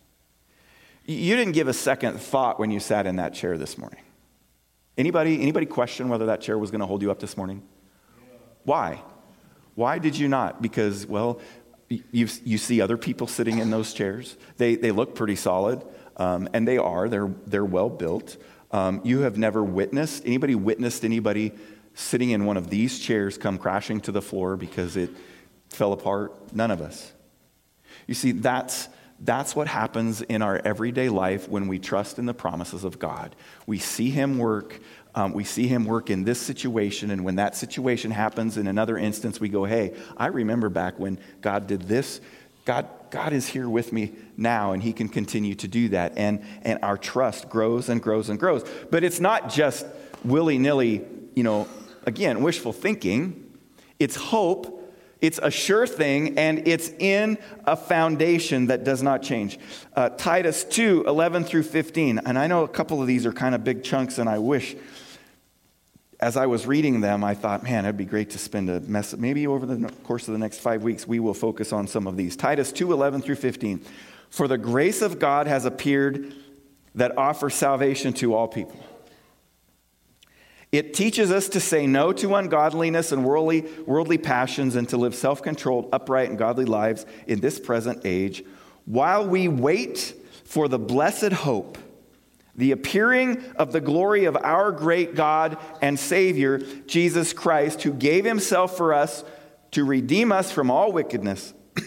You 1.06 1.36
didn't 1.36 1.54
give 1.54 1.68
a 1.68 1.74
second 1.74 2.20
thought 2.20 2.60
when 2.60 2.72
you 2.72 2.80
sat 2.80 3.06
in 3.06 3.18
that 3.18 3.34
chair 3.34 3.58
this 3.58 3.78
morning. 3.78 4.05
Anybody, 4.98 5.42
anybody 5.42 5.66
question 5.66 6.08
whether 6.08 6.28
that 6.28 6.42
chair 6.42 6.58
was 6.58 6.72
going 6.72 6.80
to 6.82 6.88
hold 6.88 7.02
you 7.02 7.12
up 7.12 7.20
this 7.20 7.36
morning? 7.36 7.62
Why? 8.64 9.02
Why 9.76 10.00
did 10.00 10.18
you 10.18 10.28
not? 10.28 10.62
Because, 10.62 11.06
well, 11.06 11.42
you, 11.90 12.28
you 12.44 12.58
see 12.58 12.82
other 12.82 12.98
people 12.98 13.28
sitting 13.28 13.60
in 13.60 13.70
those 13.70 13.94
chairs. 13.94 14.38
They, 14.58 14.76
they 14.76 14.92
look 14.92 15.14
pretty 15.14 15.36
solid, 15.36 15.84
um, 16.18 16.48
and 16.54 16.68
they 16.68 16.78
are. 16.78 17.10
They're, 17.10 17.32
they're 17.46 17.66
well 17.66 17.90
built. 17.90 18.38
Um, 18.72 19.02
you 19.04 19.20
have 19.20 19.38
never 19.38 19.64
witnessed, 19.64 20.24
anybody 20.26 20.56
witnessed 20.56 21.06
anybody 21.06 21.52
sitting 21.94 22.32
in 22.32 22.46
one 22.46 22.58
of 22.58 22.70
these 22.70 23.00
chairs 23.00 23.38
come 23.38 23.58
crashing 23.58 24.02
to 24.02 24.12
the 24.12 24.22
floor 24.22 24.58
because 24.58 24.98
it 24.98 25.10
fell 25.70 25.94
apart? 25.94 26.54
None 26.54 26.72
of 26.72 26.82
us. 26.82 27.14
You 28.08 28.14
see, 28.14 28.32
that's, 28.32 28.88
that's 29.20 29.56
what 29.56 29.68
happens 29.68 30.22
in 30.22 30.42
our 30.42 30.58
everyday 30.66 31.10
life 31.10 31.48
when 31.48 31.68
we 31.68 31.80
trust 31.80 32.20
in 32.20 32.26
the 32.26 32.34
promises 32.34 32.84
of 32.84 33.00
God. 33.00 33.36
We 33.66 33.80
see 33.80 34.10
Him 34.10 34.38
work. 34.38 34.80
Um, 35.14 35.32
we 35.32 35.46
see 35.46 35.68
Him 35.68 35.86
work 35.86 36.10
in 36.10 36.26
this 36.26 36.40
situation, 36.40 37.10
and 37.12 37.24
when 37.24 37.36
that 37.36 37.56
situation 37.56 38.12
happens 38.12 38.58
in 38.58 38.68
another 38.68 38.98
instance, 38.98 39.40
we 39.40 39.48
go, 39.48 39.64
hey, 39.64 39.96
I 40.18 40.28
remember 40.28 40.70
back 40.70 41.00
when 41.00 41.18
God 41.40 41.68
did 41.68 41.84
this. 41.84 42.20
God, 42.66 42.88
God 43.12 43.32
is 43.32 43.48
here 43.48 43.70
with 43.70 43.94
me 43.94 44.14
now, 44.36 44.74
and 44.74 44.84
He 44.84 44.92
can 44.92 45.08
continue 45.08 45.56
to 45.56 45.68
do 45.68 45.90
that. 45.90 46.18
And, 46.18 46.44
and 46.64 46.80
our 46.84 46.98
trust 46.98 47.48
grows 47.48 47.88
and 47.88 48.02
grows 48.02 48.28
and 48.30 48.38
grows. 48.38 48.66
But 48.92 49.06
it's 49.06 49.22
not 49.22 49.50
just 49.50 49.86
willy 50.26 50.58
nilly, 50.58 51.06
you 51.36 51.44
know, 51.44 51.70
again, 52.06 52.42
wishful 52.42 52.74
thinking. 52.74 53.54
It's 54.00 54.16
hope. 54.18 54.75
It's 55.22 55.40
a 55.42 55.50
sure 55.50 55.88
thing, 55.88 56.38
and 56.38 56.68
it's 56.68 56.90
in 57.00 57.38
a 57.66 57.76
foundation 57.76 58.68
that 58.68 58.84
does 58.84 59.02
not 59.02 59.24
change. 59.24 59.58
Uh, 59.96 60.10
Titus 60.10 60.64
2 60.66 61.06
11 61.08 61.46
through 61.46 61.64
15. 61.64 62.20
And 62.20 62.38
I 62.38 62.48
know 62.48 62.64
a 62.64 62.68
couple 62.68 63.02
of 63.02 63.08
these 63.08 63.26
are 63.26 63.32
kind 63.34 63.56
of 63.56 63.64
big 63.64 63.84
chunks, 63.84 64.18
and 64.18 64.30
I 64.30 64.40
wish 64.40 64.76
as 66.20 66.38
I 66.38 66.46
was 66.46 66.66
reading 66.66 67.02
them, 67.02 67.24
I 67.24 67.34
thought, 67.34 67.64
man, 67.64 67.86
it'd 67.86 67.98
be 67.98 68.06
great 68.06 68.32
to 68.32 68.38
spend 68.38 68.70
a 68.70 68.80
mess. 68.82 69.16
Maybe 69.16 69.48
over 69.48 69.66
the 69.66 69.90
course 70.04 70.28
of 70.28 70.34
the 70.34 70.38
next 70.38 70.60
five 70.60 70.84
weeks, 70.84 71.08
we 71.08 71.20
will 71.20 71.34
focus 71.34 71.74
on 71.74 71.88
some 71.88 72.08
of 72.08 72.16
these. 72.16 72.36
Titus 72.36 72.72
2 72.72 72.94
11 72.94 73.22
through 73.22 73.36
15. 73.36 73.82
For 74.30 74.48
the 74.48 74.58
grace 74.58 75.02
of 75.02 75.20
God 75.20 75.48
has 75.48 75.66
appeared 75.66 76.34
that 76.96 77.18
offers 77.18 77.54
salvation 77.54 78.14
to 78.14 78.34
all 78.34 78.48
people 78.48 78.85
it 80.72 80.94
teaches 80.94 81.32
us 81.32 81.50
to 81.50 81.60
say 81.60 81.88
no 81.88 82.12
to 82.14 82.36
ungodliness 82.36 83.12
and 83.12 83.24
worldly, 83.24 83.62
worldly 83.86 84.18
passions 84.18 84.76
and 84.76 84.88
to 84.90 84.98
live 84.98 85.16
self 85.16 85.42
controlled, 85.42 85.90
upright, 85.94 86.30
and 86.30 86.38
godly 86.38 86.66
lives 86.66 87.06
in 87.28 87.40
this 87.40 87.60
present 87.60 88.02
age, 88.06 88.44
while 88.86 89.28
we 89.28 89.48
wait 89.48 90.14
for 90.44 90.68
the 90.68 90.80
blessed 90.80 91.32
hope, 91.32 91.78
the 92.56 92.72
appearing 92.72 93.44
of 93.58 93.72
the 93.72 93.82
glory 93.82 94.26
of 94.26 94.38
our 94.38 94.72
great 94.72 95.16
God 95.16 95.58
and 95.82 96.00
Savior, 96.00 96.60
Jesus 96.88 97.34
Christ, 97.34 97.84
who 97.84 97.94
gave 97.94 98.26
himself 98.26 98.78
for 98.78 98.94
us 98.94 99.24
to 99.72 99.84
redeem 99.84 100.32
us 100.32 100.52
from 100.52 100.72
all 100.72 100.92
wickedness 100.92 101.54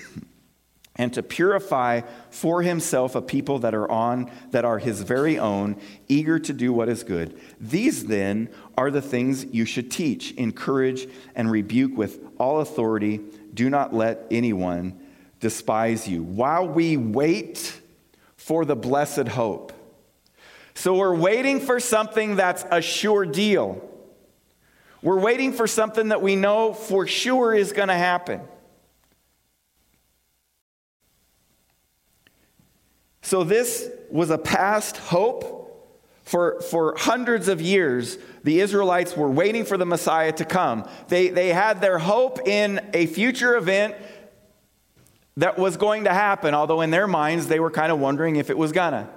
and 0.98 1.12
to 1.14 1.22
purify 1.22 2.02
for 2.28 2.62
himself 2.62 3.14
a 3.14 3.22
people 3.22 3.60
that 3.60 3.74
are 3.74 3.90
on 3.90 4.30
that 4.50 4.64
are 4.64 4.78
his 4.78 5.00
very 5.00 5.38
own 5.38 5.76
eager 6.08 6.38
to 6.38 6.52
do 6.52 6.72
what 6.72 6.88
is 6.88 7.04
good. 7.04 7.40
These 7.60 8.06
then 8.06 8.50
are 8.76 8.90
the 8.90 9.00
things 9.00 9.46
you 9.46 9.64
should 9.64 9.90
teach 9.90 10.32
encourage 10.32 11.08
and 11.34 11.50
rebuke 11.50 11.96
with 11.96 12.20
all 12.38 12.60
authority. 12.60 13.20
Do 13.54 13.70
not 13.70 13.94
let 13.94 14.26
anyone 14.30 14.98
despise 15.40 16.08
you. 16.08 16.22
While 16.22 16.68
we 16.68 16.96
wait 16.96 17.80
for 18.36 18.64
the 18.64 18.76
blessed 18.76 19.28
hope 19.28 19.72
so 20.78 20.94
we're 20.94 21.12
waiting 21.12 21.58
for 21.58 21.80
something 21.80 22.36
that's 22.36 22.64
a 22.70 22.80
sure 22.80 23.26
deal. 23.26 23.84
We're 25.02 25.18
waiting 25.18 25.52
for 25.52 25.66
something 25.66 26.10
that 26.10 26.22
we 26.22 26.36
know 26.36 26.72
for 26.72 27.04
sure 27.08 27.52
is 27.52 27.72
going 27.72 27.88
to 27.88 27.94
happen 27.94 28.42
So, 33.22 33.44
this 33.44 33.90
was 34.10 34.30
a 34.30 34.38
past 34.38 34.96
hope. 34.96 35.56
For, 36.24 36.60
for 36.60 36.94
hundreds 36.98 37.48
of 37.48 37.62
years, 37.62 38.18
the 38.44 38.60
Israelites 38.60 39.16
were 39.16 39.30
waiting 39.30 39.64
for 39.64 39.78
the 39.78 39.86
Messiah 39.86 40.30
to 40.32 40.44
come. 40.44 40.86
They, 41.08 41.30
they 41.30 41.54
had 41.54 41.80
their 41.80 41.98
hope 41.98 42.46
in 42.46 42.86
a 42.92 43.06
future 43.06 43.56
event 43.56 43.94
that 45.38 45.56
was 45.56 45.76
going 45.76 46.04
to 46.04 46.12
happen, 46.12 46.52
although 46.52 46.80
in 46.80 46.90
their 46.90 47.06
minds 47.06 47.46
they 47.46 47.60
were 47.60 47.70
kind 47.70 47.92
of 47.92 48.00
wondering 48.00 48.36
if 48.36 48.50
it 48.50 48.58
was 48.58 48.72
gonna. 48.72 49.08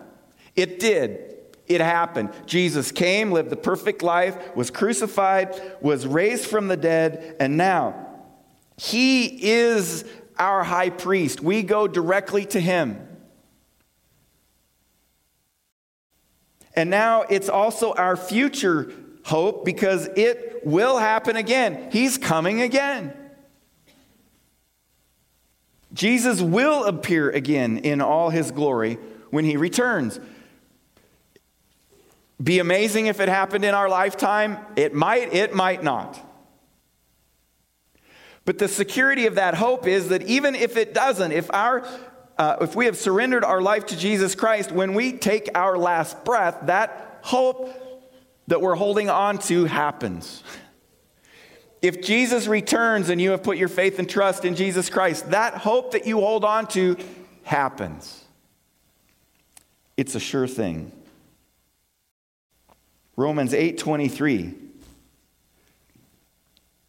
It 0.55 0.79
did. 0.79 1.35
It 1.67 1.81
happened. 1.81 2.29
Jesus 2.45 2.91
came, 2.91 3.31
lived 3.31 3.49
the 3.49 3.55
perfect 3.55 4.03
life, 4.03 4.55
was 4.55 4.69
crucified, 4.69 5.59
was 5.81 6.05
raised 6.05 6.45
from 6.45 6.67
the 6.67 6.77
dead, 6.77 7.35
and 7.39 7.57
now 7.57 8.07
he 8.77 9.51
is 9.51 10.05
our 10.37 10.63
high 10.63 10.89
priest. 10.89 11.41
We 11.41 11.63
go 11.63 11.87
directly 11.87 12.45
to 12.45 12.59
him. 12.59 13.07
And 16.81 16.89
now 16.89 17.21
it's 17.29 17.47
also 17.47 17.93
our 17.93 18.17
future 18.17 18.91
hope 19.23 19.65
because 19.65 20.07
it 20.15 20.61
will 20.65 20.97
happen 20.97 21.35
again. 21.35 21.91
He's 21.91 22.17
coming 22.17 22.59
again. 22.59 23.13
Jesus 25.93 26.41
will 26.41 26.85
appear 26.85 27.29
again 27.29 27.77
in 27.77 28.01
all 28.01 28.31
his 28.31 28.49
glory 28.49 28.97
when 29.29 29.45
he 29.45 29.57
returns. 29.57 30.19
Be 32.41 32.57
amazing 32.57 33.05
if 33.05 33.19
it 33.19 33.29
happened 33.29 33.63
in 33.63 33.75
our 33.75 33.87
lifetime. 33.87 34.57
It 34.75 34.95
might, 34.95 35.31
it 35.35 35.53
might 35.53 35.83
not. 35.83 36.19
But 38.43 38.57
the 38.57 38.67
security 38.67 39.27
of 39.27 39.35
that 39.35 39.53
hope 39.53 39.85
is 39.85 40.09
that 40.09 40.23
even 40.23 40.55
if 40.55 40.77
it 40.77 40.95
doesn't, 40.95 41.31
if 41.31 41.47
our 41.53 41.87
uh, 42.37 42.57
if 42.61 42.75
we 42.75 42.85
have 42.85 42.97
surrendered 42.97 43.43
our 43.43 43.61
life 43.61 43.87
to 43.87 43.97
Jesus 43.97 44.35
Christ, 44.35 44.71
when 44.71 44.93
we 44.93 45.13
take 45.13 45.49
our 45.55 45.77
last 45.77 46.23
breath, 46.25 46.57
that 46.63 47.19
hope 47.21 47.69
that 48.47 48.61
we're 48.61 48.75
holding 48.75 49.09
on 49.09 49.37
to 49.39 49.65
happens. 49.65 50.43
If 51.81 52.01
Jesus 52.01 52.47
returns 52.47 53.09
and 53.09 53.19
you 53.19 53.31
have 53.31 53.43
put 53.43 53.57
your 53.57 53.67
faith 53.67 53.97
and 53.97 54.09
trust 54.09 54.45
in 54.45 54.55
Jesus 54.55 54.89
Christ, 54.89 55.31
that 55.31 55.55
hope 55.55 55.91
that 55.91 56.05
you 56.05 56.19
hold 56.19 56.45
on 56.45 56.67
to 56.69 56.97
happens. 57.43 58.23
It's 59.97 60.15
a 60.15 60.19
sure 60.19 60.47
thing. 60.47 60.91
Romans 63.15 63.53
8:23 63.53 64.55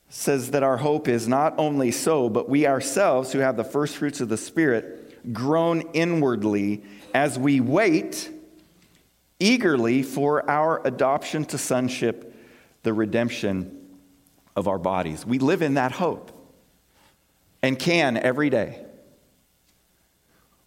says 0.09 0.51
that 0.51 0.63
our 0.63 0.77
hope 0.77 1.09
is 1.09 1.27
not 1.27 1.55
only 1.59 1.91
so, 1.91 2.29
but 2.29 2.49
we 2.49 2.67
ourselves 2.67 3.33
who 3.33 3.39
have 3.39 3.57
the 3.57 3.65
first 3.65 3.97
fruits 3.97 4.21
of 4.21 4.29
the 4.29 4.37
spirit 4.37 5.02
groan 5.31 5.83
inwardly 5.93 6.83
as 7.15 7.39
we 7.39 7.61
wait 7.61 8.31
eagerly 9.39 10.03
for 10.03 10.49
our 10.49 10.81
adoption 10.87 11.45
to 11.45 11.59
sonship, 11.59 12.35
the 12.83 12.93
redemption 12.93 13.89
of 14.57 14.69
our 14.69 14.79
bodies. 14.79 15.27
We 15.27 15.39
live 15.39 15.63
in 15.63 15.75
that 15.75 15.93
hope 15.93 16.31
and 17.63 17.79
can 17.79 18.17
every 18.17 18.51
day. 18.51 18.82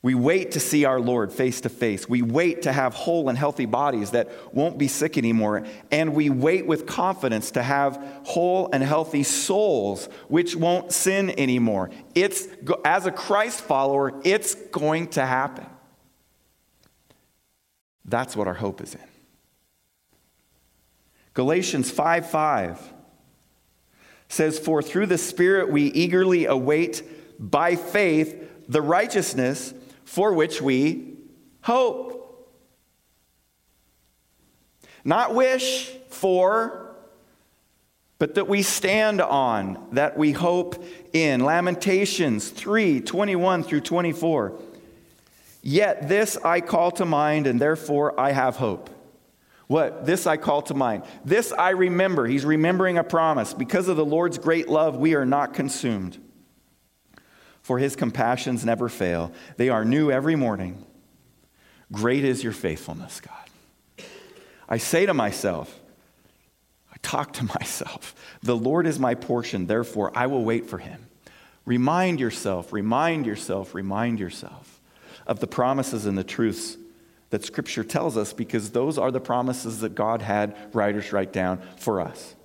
We 0.05 0.13
wait 0.13 0.51
to 0.51 0.59
see 0.59 0.85
our 0.85 0.99
Lord 0.99 1.33
face 1.33 1.61
to 1.61 1.69
face. 1.69 2.07
We 2.07 2.21
wait 2.21 2.61
to 2.61 2.71
have 2.71 2.93
whole 2.93 3.27
and 3.27 3.35
healthy 3.35 3.65
bodies 3.65 4.11
that 4.11 4.29
won't 4.53 4.77
be 4.77 4.87
sick 4.87 5.17
anymore. 5.17 5.65
And 5.89 6.13
we 6.13 6.29
wait 6.29 6.67
with 6.67 6.85
confidence 6.85 7.49
to 7.49 7.63
have 7.63 7.99
whole 8.23 8.69
and 8.71 8.83
healthy 8.83 9.23
souls 9.23 10.07
which 10.27 10.55
won't 10.55 10.91
sin 10.91 11.33
anymore. 11.39 11.89
It's, 12.13 12.47
as 12.85 13.07
a 13.07 13.11
Christ 13.11 13.61
follower, 13.61 14.21
it's 14.23 14.53
going 14.53 15.07
to 15.07 15.25
happen. 15.25 15.65
That's 18.05 18.35
what 18.35 18.47
our 18.47 18.53
hope 18.53 18.81
is 18.81 18.93
in. 18.93 19.01
Galatians 21.33 21.89
5 21.89 22.29
5 22.29 22.93
says, 24.29 24.59
For 24.59 24.83
through 24.83 25.07
the 25.07 25.17
Spirit 25.17 25.71
we 25.71 25.85
eagerly 25.85 26.45
await 26.45 27.01
by 27.39 27.75
faith 27.75 28.51
the 28.69 28.83
righteousness 28.83 29.73
for 30.05 30.33
which 30.33 30.61
we 30.61 31.17
hope. 31.61 32.13
Not 35.03 35.35
wish 35.35 35.91
for, 36.09 36.95
but 38.17 38.35
that 38.35 38.47
we 38.47 38.61
stand 38.61 39.21
on, 39.21 39.87
that 39.91 40.17
we 40.17 40.31
hope 40.31 40.83
in. 41.13 41.43
Lamentations 41.43 42.49
3 42.49 43.01
21 43.01 43.63
through 43.63 43.81
24. 43.81 44.59
Yet 45.61 46.07
this 46.07 46.37
I 46.37 46.61
call 46.61 46.91
to 46.91 47.05
mind, 47.05 47.47
and 47.47 47.59
therefore 47.59 48.19
I 48.19 48.31
have 48.31 48.55
hope. 48.55 48.89
What? 49.67 50.05
This 50.05 50.27
I 50.27 50.37
call 50.37 50.61
to 50.63 50.75
mind. 50.75 51.03
This 51.23 51.51
I 51.51 51.71
remember. 51.71 52.27
He's 52.27 52.45
remembering 52.45 52.99
a 52.99 53.03
promise. 53.03 53.53
Because 53.53 53.87
of 53.87 53.97
the 53.97 54.05
Lord's 54.05 54.37
great 54.37 54.69
love, 54.69 54.95
we 54.95 55.15
are 55.15 55.25
not 55.25 55.55
consumed 55.55 56.19
for 57.65 57.79
his 57.79 57.95
compassions 57.95 58.63
never 58.63 58.87
fail. 58.87 59.31
They 59.57 59.69
are 59.69 59.83
new 59.83 60.11
every 60.11 60.35
morning. 60.35 60.85
Great 61.91 62.23
is 62.23 62.43
your 62.43 62.53
faithfulness, 62.53 63.19
God. 63.19 64.05
I 64.69 64.77
say 64.77 65.07
to 65.07 65.15
myself, 65.15 65.79
I 66.93 66.97
talk 67.01 67.33
to 67.33 67.43
myself, 67.59 68.13
the 68.43 68.55
Lord 68.55 68.85
is 68.85 68.99
my 68.99 69.15
portion, 69.15 69.65
therefore 69.65 70.11
I 70.15 70.27
will 70.27 70.45
wait 70.45 70.69
for 70.69 70.77
him. 70.77 71.07
Remind 71.65 72.19
yourself, 72.19 72.71
remind 72.71 73.25
yourself, 73.25 73.73
remind 73.73 74.19
yourself 74.19 74.79
of 75.25 75.39
the 75.39 75.47
promises 75.47 76.05
and 76.05 76.15
the 76.15 76.23
truths 76.23 76.77
that 77.31 77.43
Scripture 77.43 77.83
tells 77.83 78.15
us 78.15 78.31
because 78.31 78.69
those 78.69 78.99
are 78.99 79.09
the 79.09 79.19
promises 79.19 79.79
that 79.79 79.95
God 79.95 80.21
had 80.21 80.55
writers 80.71 81.11
write 81.11 81.33
down 81.33 81.63
for 81.77 81.99
us. 81.99 82.35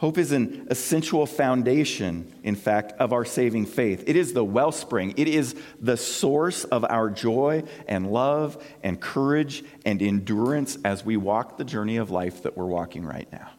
Hope 0.00 0.16
is 0.16 0.32
an 0.32 0.66
essential 0.70 1.26
foundation, 1.26 2.32
in 2.42 2.56
fact, 2.56 2.92
of 2.92 3.12
our 3.12 3.26
saving 3.26 3.66
faith. 3.66 4.02
It 4.06 4.16
is 4.16 4.32
the 4.32 4.42
wellspring, 4.42 5.12
it 5.18 5.28
is 5.28 5.54
the 5.78 5.98
source 5.98 6.64
of 6.64 6.86
our 6.86 7.10
joy 7.10 7.64
and 7.86 8.10
love 8.10 8.64
and 8.82 8.98
courage 8.98 9.62
and 9.84 10.00
endurance 10.00 10.78
as 10.86 11.04
we 11.04 11.18
walk 11.18 11.58
the 11.58 11.64
journey 11.64 11.98
of 11.98 12.10
life 12.10 12.44
that 12.44 12.56
we're 12.56 12.64
walking 12.64 13.04
right 13.04 13.30
now. 13.30 13.50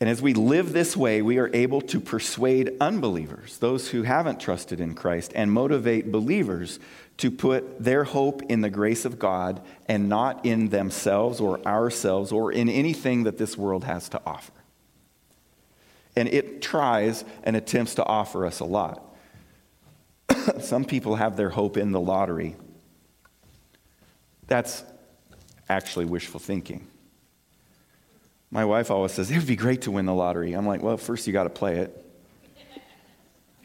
And 0.00 0.08
as 0.08 0.22
we 0.22 0.32
live 0.32 0.72
this 0.72 0.96
way, 0.96 1.20
we 1.20 1.38
are 1.38 1.50
able 1.52 1.82
to 1.82 2.00
persuade 2.00 2.74
unbelievers, 2.80 3.58
those 3.58 3.90
who 3.90 4.02
haven't 4.02 4.40
trusted 4.40 4.80
in 4.80 4.94
Christ, 4.94 5.32
and 5.34 5.52
motivate 5.52 6.10
believers 6.10 6.80
to 7.18 7.30
put 7.30 7.84
their 7.84 8.04
hope 8.04 8.42
in 8.44 8.62
the 8.62 8.70
grace 8.70 9.04
of 9.04 9.18
God 9.18 9.60
and 9.86 10.08
not 10.08 10.46
in 10.46 10.70
themselves 10.70 11.38
or 11.38 11.60
ourselves 11.66 12.32
or 12.32 12.50
in 12.50 12.70
anything 12.70 13.24
that 13.24 13.36
this 13.36 13.58
world 13.58 13.84
has 13.84 14.08
to 14.08 14.22
offer. 14.24 14.52
And 16.16 16.28
it 16.28 16.62
tries 16.62 17.22
and 17.44 17.54
attempts 17.54 17.96
to 17.96 18.04
offer 18.04 18.46
us 18.46 18.60
a 18.60 18.64
lot. 18.64 19.04
Some 20.60 20.86
people 20.86 21.16
have 21.16 21.36
their 21.36 21.50
hope 21.50 21.76
in 21.76 21.92
the 21.92 22.00
lottery. 22.00 22.56
That's 24.46 24.82
actually 25.68 26.06
wishful 26.06 26.40
thinking. 26.40 26.89
My 28.50 28.64
wife 28.64 28.90
always 28.90 29.12
says, 29.12 29.30
it 29.30 29.36
would 29.36 29.46
be 29.46 29.56
great 29.56 29.82
to 29.82 29.90
win 29.90 30.06
the 30.06 30.14
lottery. 30.14 30.52
I'm 30.54 30.66
like, 30.66 30.82
well, 30.82 30.96
first 30.96 31.26
you 31.26 31.32
got 31.32 31.44
to 31.44 31.50
play 31.50 31.78
it. 31.78 32.06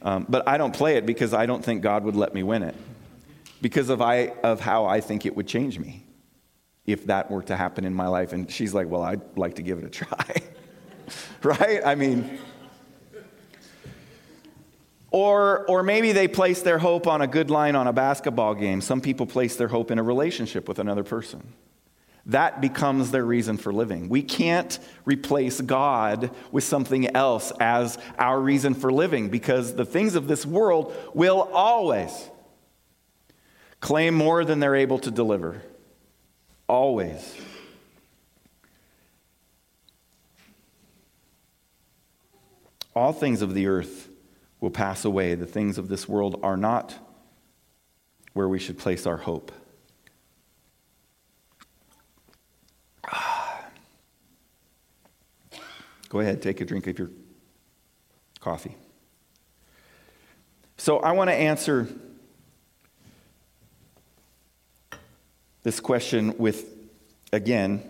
Um, 0.02 0.26
but 0.30 0.48
I 0.48 0.58
don't 0.58 0.74
play 0.74 0.98
it 0.98 1.06
because 1.08 1.34
I 1.34 1.48
don't 1.48 1.66
think 1.66 1.82
God 1.82 2.04
would 2.04 2.16
let 2.16 2.34
me 2.36 2.44
win 2.44 2.62
it 2.62 2.76
because 3.62 3.90
of, 3.90 4.02
I, 4.02 4.34
of 4.44 4.60
how 4.60 4.86
I 4.86 5.02
think 5.02 5.26
it 5.26 5.36
would 5.36 5.48
change 5.48 5.80
me 5.80 6.06
if 6.86 7.08
that 7.08 7.32
were 7.32 7.42
to 7.44 7.56
happen 7.56 7.86
in 7.86 7.94
my 7.96 8.08
life. 8.08 8.32
And 8.32 8.52
she's 8.52 8.74
like, 8.76 8.88
Well, 8.88 9.02
I'd 9.02 9.36
like 9.36 9.56
to 9.56 9.64
give 9.64 9.80
it 9.80 9.86
a 9.86 9.90
try. 9.90 10.36
right? 11.44 11.82
I 11.84 11.96
mean, 11.96 12.38
Or, 15.16 15.66
or 15.68 15.82
maybe 15.82 16.12
they 16.12 16.28
place 16.28 16.62
their 16.62 16.78
hope 16.78 17.08
on 17.08 17.22
a 17.22 17.28
good 17.28 17.50
line 17.50 17.76
on 17.76 17.88
a 17.88 17.94
basketball 17.94 18.54
game. 18.54 18.82
Some 18.82 19.00
people 19.00 19.26
place 19.26 19.56
their 19.56 19.70
hope 19.70 19.90
in 19.90 19.98
a 19.98 20.04
relationship 20.04 20.68
with 20.68 20.78
another 20.78 21.06
person. 21.06 21.54
That 22.28 22.60
becomes 22.60 23.12
their 23.12 23.24
reason 23.24 23.58
for 23.58 23.72
living. 23.72 24.10
We 24.10 24.24
can't 24.24 24.80
replace 25.06 25.62
God 25.62 26.32
with 26.52 26.64
something 26.64 27.16
else 27.16 27.52
as 27.60 28.00
our 28.18 28.40
reason 28.40 28.74
for 28.74 28.92
living 28.92 29.30
because 29.30 29.76
the 29.76 29.86
things 29.86 30.16
of 30.16 30.28
this 30.28 30.46
world 30.46 30.96
will 31.14 31.42
always 31.54 32.30
claim 33.80 34.16
more 34.16 34.44
than 34.44 34.60
they're 34.60 34.76
able 34.76 34.98
to 35.00 35.12
deliver. 35.12 35.62
Always. 36.68 37.36
All 42.96 43.14
things 43.14 43.44
of 43.44 43.54
the 43.54 43.68
earth 43.68 44.10
will 44.62 44.72
pass 44.72 45.06
away. 45.06 45.36
The 45.36 45.46
things 45.46 45.78
of 45.78 45.90
this 45.90 46.10
world 46.10 46.40
are 46.42 46.58
not 46.58 46.98
where 48.34 48.50
we 48.50 48.58
should 48.58 48.80
place 48.80 49.06
our 49.06 49.18
hope. 49.18 49.52
Go 56.16 56.22
ahead, 56.22 56.42
take 56.42 56.62
a 56.62 56.66
drink 56.66 56.88
of 56.88 56.98
your 56.98 57.10
coffee. 58.40 58.78
So, 60.78 61.00
I 61.00 61.12
want 61.12 61.30
to 61.30 61.34
answer 61.34 61.90
this 65.64 65.82
question 65.82 66.38
with, 66.38 66.74
again, 67.34 67.84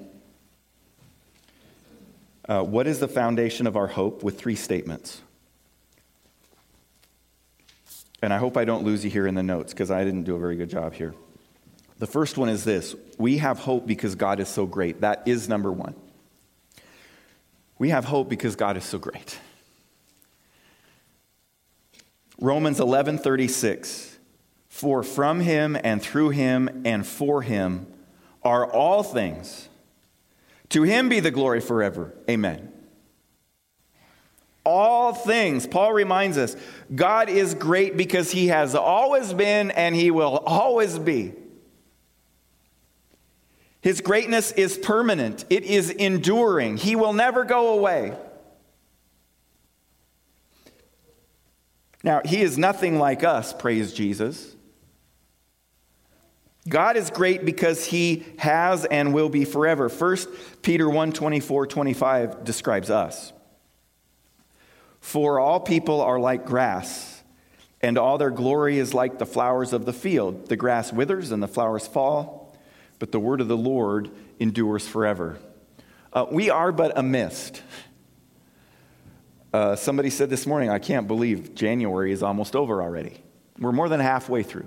uh, 2.50 2.64
what 2.64 2.88
is 2.88 3.00
the 3.00 3.08
foundation 3.08 3.68
of 3.68 3.78
our 3.78 3.86
hope 3.86 4.24
with 4.24 4.40
three 4.40 4.56
statements. 4.56 5.22
And 8.24 8.34
I 8.34 8.40
hope 8.40 8.58
I 8.58 8.66
don't 8.66 8.84
lose 8.84 9.06
you 9.06 9.12
here 9.12 9.28
in 9.28 9.36
the 9.36 9.44
notes 9.44 9.72
because 9.72 9.92
I 9.92 10.04
didn't 10.04 10.24
do 10.24 10.36
a 10.36 10.40
very 10.40 10.56
good 10.56 10.72
job 10.72 10.96
here. 10.96 11.14
The 12.00 12.08
first 12.08 12.40
one 12.40 12.50
is 12.50 12.64
this 12.64 12.96
we 13.20 13.38
have 13.38 13.60
hope 13.60 13.86
because 13.86 14.16
God 14.16 14.40
is 14.40 14.50
so 14.50 14.66
great. 14.66 15.02
That 15.02 15.28
is 15.28 15.48
number 15.48 15.72
one. 15.72 15.94
We 17.78 17.90
have 17.90 18.06
hope 18.06 18.30
because 18.30 18.56
God 18.56 18.78
is 18.78 18.84
so 18.84 18.98
great. 18.98 19.40
Romans 22.40 22.80
11:36 22.80 24.18
For 24.70 25.04
from 25.04 25.40
him 25.40 25.78
and 25.84 26.02
through 26.02 26.30
him 26.30 26.84
and 26.86 27.06
for 27.06 27.42
him 27.42 27.88
are 28.44 28.66
all 28.66 29.04
things. 29.04 29.70
To 30.70 30.84
him 30.84 31.10
be 31.10 31.20
the 31.20 31.32
glory 31.32 31.62
forever. 31.62 32.14
Amen. 32.30 32.72
All 34.66 35.14
things, 35.14 35.68
Paul 35.68 35.94
reminds 35.94 36.38
us, 36.40 36.56
God 36.94 37.30
is 37.30 37.54
great 37.54 37.96
because 37.96 38.32
he 38.32 38.48
has 38.48 38.74
always 38.74 39.32
been 39.32 39.70
and 39.72 39.96
he 39.96 40.10
will 40.10 40.38
always 40.40 40.98
be. 40.98 41.34
His 43.86 44.02
greatness 44.02 44.52
is 44.54 44.80
permanent, 44.80 45.46
it 45.52 45.64
is 45.64 45.92
enduring. 45.92 46.78
He 46.78 46.96
will 46.96 47.14
never 47.14 47.44
go 47.44 47.78
away. 47.78 48.18
Now, 52.04 52.22
he 52.26 52.42
is 52.42 52.58
nothing 52.58 52.98
like 52.98 53.24
us, 53.24 53.54
praise 53.54 53.94
Jesus. 53.94 54.56
God 56.68 56.98
is 56.98 57.12
great 57.12 57.46
because 57.46 57.86
he 57.86 58.26
has 58.40 58.86
and 58.86 59.14
will 59.14 59.30
be 59.30 59.46
forever. 59.46 59.88
1 59.88 60.18
Peter 60.64 60.90
1 60.90 61.12
24, 61.12 61.68
25 61.68 62.44
describes 62.44 62.90
us. 62.90 63.34
For 65.00 65.40
all 65.40 65.60
people 65.60 66.02
are 66.02 66.20
like 66.20 66.48
grass, 66.48 67.22
and 67.82 68.00
all 68.00 68.18
their 68.18 68.32
glory 68.32 68.80
is 68.80 68.96
like 68.96 69.20
the 69.20 69.28
flowers 69.28 69.74
of 69.74 69.86
the 69.86 69.94
field. 69.94 70.50
The 70.50 70.58
grass 70.58 70.92
withers 70.92 71.30
and 71.30 71.44
the 71.44 71.48
flowers 71.48 71.86
fall 71.86 72.45
but 73.06 73.12
the 73.12 73.20
word 73.20 73.40
of 73.40 73.48
the 73.48 73.56
Lord 73.56 74.10
endures 74.40 74.88
forever. 74.88 75.38
Uh, 76.12 76.26
we 76.32 76.50
are 76.50 76.72
but 76.72 76.98
a 76.98 77.04
mist. 77.04 77.62
Uh, 79.54 79.76
somebody 79.76 80.10
said 80.10 80.28
this 80.32 80.48
morning, 80.48 80.72
I 80.72 80.80
can't 80.80 81.08
believe 81.08 81.54
January 81.54 82.12
is 82.12 82.24
almost 82.24 82.56
over 82.56 82.82
already. 82.82 83.22
We're 83.60 83.74
more 83.74 83.90
than 83.90 84.00
halfway 84.00 84.42
through. 84.42 84.66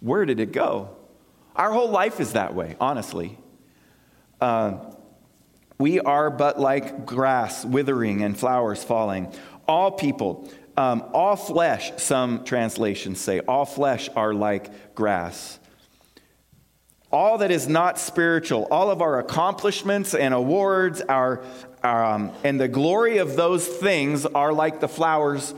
Where 0.00 0.24
did 0.24 0.40
it 0.40 0.50
go? 0.50 0.96
Our 1.54 1.70
whole 1.72 1.90
life 1.90 2.20
is 2.20 2.32
that 2.32 2.54
way, 2.54 2.74
honestly. 2.80 3.36
Uh, 4.40 4.78
we 5.76 6.00
are 6.00 6.30
but 6.30 6.58
like 6.58 7.04
grass 7.04 7.66
withering 7.66 8.22
and 8.22 8.34
flowers 8.34 8.82
falling. 8.82 9.30
All 9.68 9.92
people, 9.92 10.50
um, 10.78 11.04
all 11.12 11.36
flesh, 11.36 11.92
some 11.98 12.44
translations 12.44 13.20
say, 13.20 13.40
all 13.40 13.66
flesh 13.66 14.08
are 14.16 14.32
like 14.32 14.94
grass 14.94 15.58
all 17.12 17.38
that 17.38 17.50
is 17.50 17.68
not 17.68 17.98
spiritual, 17.98 18.66
all 18.70 18.90
of 18.90 19.00
our 19.00 19.18
accomplishments 19.18 20.14
and 20.14 20.34
awards, 20.34 21.00
our, 21.02 21.42
um, 21.82 22.32
and 22.42 22.60
the 22.60 22.68
glory 22.68 23.18
of 23.18 23.36
those 23.36 23.66
things 23.66 24.26
are 24.26 24.52
like 24.52 24.80
the 24.80 24.88
flowers 24.88 25.54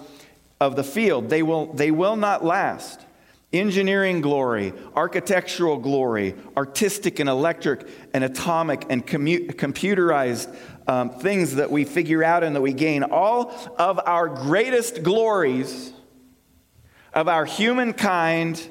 of 0.61 0.77
the 0.77 0.85
field. 0.85 1.31
They 1.31 1.43
will, 1.43 1.73
they 1.73 1.91
will 1.91 2.17
not 2.17 2.45
last. 2.45 3.01
Engineering 3.51 4.21
glory, 4.21 4.75
architectural 4.95 5.79
glory, 5.79 6.35
artistic 6.55 7.19
and 7.19 7.31
electric 7.31 7.89
and 8.13 8.23
atomic 8.23 8.85
and 8.91 9.07
commu- 9.07 9.51
computerized 9.55 10.55
um, 10.87 11.09
things 11.11 11.55
that 11.55 11.71
we 11.71 11.85
figure 11.85 12.23
out 12.23 12.45
and 12.45 12.55
that 12.55 12.61
we 12.61 12.75
gain, 12.75 13.05
all 13.05 13.55
of 13.79 13.99
our 14.05 14.29
greatest 14.29 15.03
glories 15.03 15.95
of 17.15 17.27
our 17.27 17.47
humankind 17.47 18.69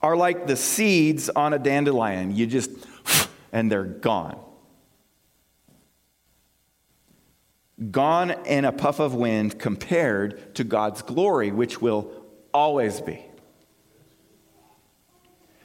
are 0.00 0.16
like 0.16 0.46
the 0.46 0.56
seeds 0.56 1.28
on 1.28 1.52
a 1.52 1.58
dandelion. 1.58 2.34
You 2.34 2.46
just, 2.46 2.70
and 3.52 3.70
they're 3.70 3.84
gone. 3.84 4.38
Gone 7.90 8.30
in 8.46 8.64
a 8.64 8.72
puff 8.72 8.98
of 8.98 9.14
wind 9.14 9.58
compared 9.58 10.54
to 10.56 10.64
God's 10.64 11.02
glory, 11.02 11.52
which 11.52 11.80
will 11.80 12.10
always 12.52 13.00
be. 13.00 13.24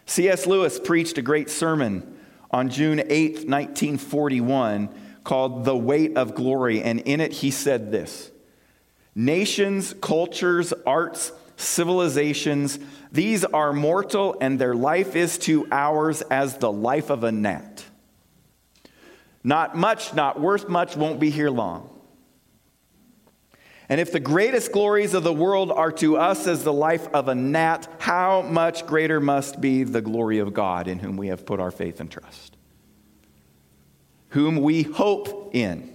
C.S. 0.06 0.46
Lewis 0.46 0.80
preached 0.80 1.18
a 1.18 1.22
great 1.22 1.50
sermon 1.50 2.20
on 2.52 2.70
June 2.70 3.00
8, 3.00 3.48
1941, 3.50 4.90
called 5.24 5.66
The 5.66 5.76
Weight 5.76 6.18
of 6.18 6.36
Glory, 6.36 6.84
and 6.84 7.00
in 7.00 7.20
it 7.20 7.32
he 7.34 7.50
said 7.50 7.92
this 7.92 8.32
Nations, 9.16 9.94
cultures, 10.02 10.74
arts, 10.86 11.32
civilizations 11.56 12.80
these 13.14 13.46
are 13.46 13.74
mortal, 13.74 14.36
and 14.42 14.58
their 14.58 14.74
life 14.74 15.16
is 15.16 15.38
to 15.40 15.68
ours 15.72 16.24
as 16.24 16.58
the 16.58 16.72
life 16.72 17.12
of 17.12 17.24
a 17.24 17.32
gnat. 17.32 17.86
Not 19.44 19.78
much, 19.78 20.16
not 20.16 20.42
worth 20.42 20.68
much, 20.68 20.96
won't 20.96 21.20
be 21.20 21.30
here 21.30 21.52
long. 21.52 21.92
And 23.88 24.02
if 24.02 24.12
the 24.12 24.20
greatest 24.20 24.72
glories 24.72 25.14
of 25.14 25.24
the 25.24 25.32
world 25.32 25.72
are 25.72 25.92
to 25.92 26.18
us 26.18 26.48
as 26.48 26.64
the 26.64 26.74
life 26.74 27.08
of 27.14 27.28
a 27.28 27.36
gnat, 27.36 27.88
how 28.00 28.42
much 28.42 28.88
greater 28.88 29.20
must 29.20 29.62
be 29.62 29.84
the 29.84 30.02
glory 30.02 30.40
of 30.40 30.52
God 30.52 30.88
in 30.88 30.98
whom 30.98 31.16
we 31.16 31.28
have 31.28 31.46
put 31.46 31.60
our 31.60 31.70
faith 31.70 32.00
and 32.00 32.10
trust? 32.10 32.58
Whom 34.30 34.56
we 34.56 34.82
hope 34.82 35.52
in. 35.54 35.93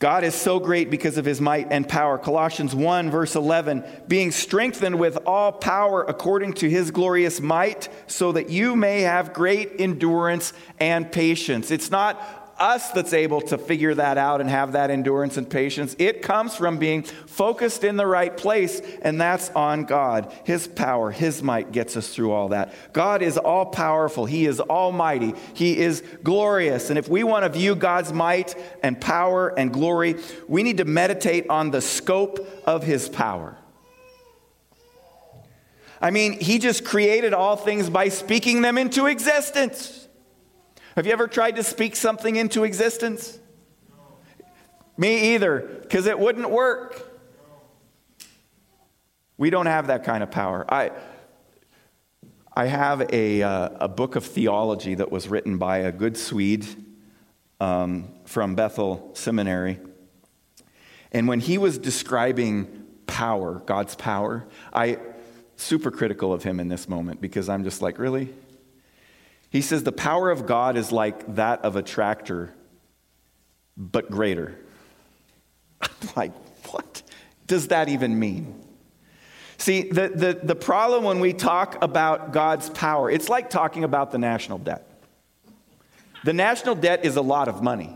God 0.00 0.24
is 0.24 0.34
so 0.34 0.58
great 0.58 0.90
because 0.90 1.18
of 1.18 1.26
his 1.26 1.42
might 1.42 1.70
and 1.70 1.86
power. 1.86 2.16
Colossians 2.16 2.74
1, 2.74 3.10
verse 3.10 3.36
11, 3.36 3.84
being 4.08 4.32
strengthened 4.32 4.98
with 4.98 5.18
all 5.26 5.52
power 5.52 6.02
according 6.02 6.54
to 6.54 6.70
his 6.70 6.90
glorious 6.90 7.38
might, 7.38 7.90
so 8.06 8.32
that 8.32 8.48
you 8.48 8.74
may 8.74 9.02
have 9.02 9.34
great 9.34 9.72
endurance 9.78 10.54
and 10.78 11.12
patience. 11.12 11.70
It's 11.70 11.90
not 11.90 12.39
us 12.60 12.90
that's 12.90 13.12
able 13.12 13.40
to 13.40 13.56
figure 13.58 13.94
that 13.94 14.18
out 14.18 14.40
and 14.40 14.50
have 14.50 14.72
that 14.72 14.90
endurance 14.90 15.36
and 15.36 15.48
patience. 15.48 15.96
It 15.98 16.20
comes 16.20 16.54
from 16.54 16.78
being 16.78 17.02
focused 17.02 17.82
in 17.82 17.96
the 17.96 18.06
right 18.06 18.36
place, 18.36 18.80
and 19.02 19.20
that's 19.20 19.50
on 19.50 19.84
God. 19.84 20.32
His 20.44 20.68
power, 20.68 21.10
His 21.10 21.42
might 21.42 21.72
gets 21.72 21.96
us 21.96 22.14
through 22.14 22.32
all 22.32 22.48
that. 22.50 22.74
God 22.92 23.22
is 23.22 23.38
all 23.38 23.66
powerful, 23.66 24.26
He 24.26 24.46
is 24.46 24.60
almighty, 24.60 25.34
He 25.54 25.78
is 25.78 26.02
glorious. 26.22 26.90
And 26.90 26.98
if 26.98 27.08
we 27.08 27.24
want 27.24 27.44
to 27.44 27.48
view 27.48 27.74
God's 27.74 28.12
might 28.12 28.54
and 28.82 29.00
power 29.00 29.48
and 29.48 29.72
glory, 29.72 30.16
we 30.46 30.62
need 30.62 30.76
to 30.76 30.84
meditate 30.84 31.48
on 31.48 31.70
the 31.70 31.80
scope 31.80 32.46
of 32.66 32.84
His 32.84 33.08
power. 33.08 33.56
I 36.00 36.10
mean, 36.10 36.40
He 36.40 36.58
just 36.58 36.84
created 36.84 37.32
all 37.32 37.56
things 37.56 37.88
by 37.88 38.08
speaking 38.08 38.62
them 38.62 38.76
into 38.76 39.06
existence. 39.06 39.99
Have 40.96 41.06
you 41.06 41.12
ever 41.12 41.28
tried 41.28 41.56
to 41.56 41.62
speak 41.62 41.94
something 41.94 42.36
into 42.36 42.64
existence? 42.64 43.38
No. 43.88 43.96
Me 44.96 45.34
either, 45.34 45.78
because 45.82 46.06
it 46.06 46.18
wouldn't 46.18 46.50
work. 46.50 46.98
No. 48.18 48.26
We 49.38 49.50
don't 49.50 49.66
have 49.66 49.86
that 49.86 50.04
kind 50.04 50.22
of 50.22 50.30
power. 50.30 50.64
I, 50.68 50.90
I 52.52 52.66
have 52.66 53.12
a, 53.12 53.42
uh, 53.42 53.68
a 53.80 53.88
book 53.88 54.16
of 54.16 54.24
theology 54.24 54.94
that 54.96 55.12
was 55.12 55.28
written 55.28 55.58
by 55.58 55.78
a 55.78 55.92
good 55.92 56.16
Swede 56.16 56.66
um, 57.60 58.08
from 58.24 58.54
Bethel 58.56 59.10
Seminary. 59.14 59.78
And 61.12 61.28
when 61.28 61.40
he 61.40 61.58
was 61.58 61.78
describing 61.78 62.86
power, 63.06 63.62
God's 63.66 63.94
power, 63.94 64.46
I 64.72 64.98
super 65.56 65.90
critical 65.90 66.32
of 66.32 66.42
him 66.42 66.58
in 66.58 66.68
this 66.68 66.88
moment 66.88 67.20
because 67.20 67.48
I'm 67.48 67.64
just 67.64 67.82
like, 67.82 67.98
really? 67.98 68.30
He 69.50 69.60
says 69.60 69.82
the 69.82 69.92
power 69.92 70.30
of 70.30 70.46
God 70.46 70.76
is 70.76 70.92
like 70.92 71.34
that 71.34 71.64
of 71.64 71.76
a 71.76 71.82
tractor, 71.82 72.54
but 73.76 74.10
greater. 74.10 74.56
I'm 75.82 75.90
like, 76.16 76.32
what 76.70 77.02
does 77.46 77.68
that 77.68 77.88
even 77.88 78.18
mean? 78.18 78.64
See, 79.58 79.90
the, 79.90 80.08
the, 80.08 80.40
the 80.42 80.54
problem 80.54 81.04
when 81.04 81.20
we 81.20 81.34
talk 81.34 81.82
about 81.82 82.32
God's 82.32 82.70
power, 82.70 83.10
it's 83.10 83.28
like 83.28 83.50
talking 83.50 83.84
about 83.84 84.10
the 84.10 84.18
national 84.18 84.58
debt. 84.58 84.86
The 86.24 86.32
national 86.32 86.76
debt 86.76 87.04
is 87.04 87.16
a 87.16 87.22
lot 87.22 87.48
of 87.48 87.62
money. 87.62 87.94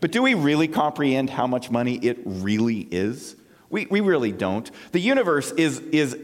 But 0.00 0.10
do 0.10 0.20
we 0.20 0.34
really 0.34 0.68
comprehend 0.68 1.30
how 1.30 1.46
much 1.46 1.70
money 1.70 1.94
it 1.94 2.18
really 2.24 2.80
is? 2.90 3.36
We, 3.70 3.86
we 3.86 4.00
really 4.00 4.32
don't. 4.32 4.70
The 4.90 5.00
universe 5.00 5.52
is, 5.52 5.78
is 5.78 6.16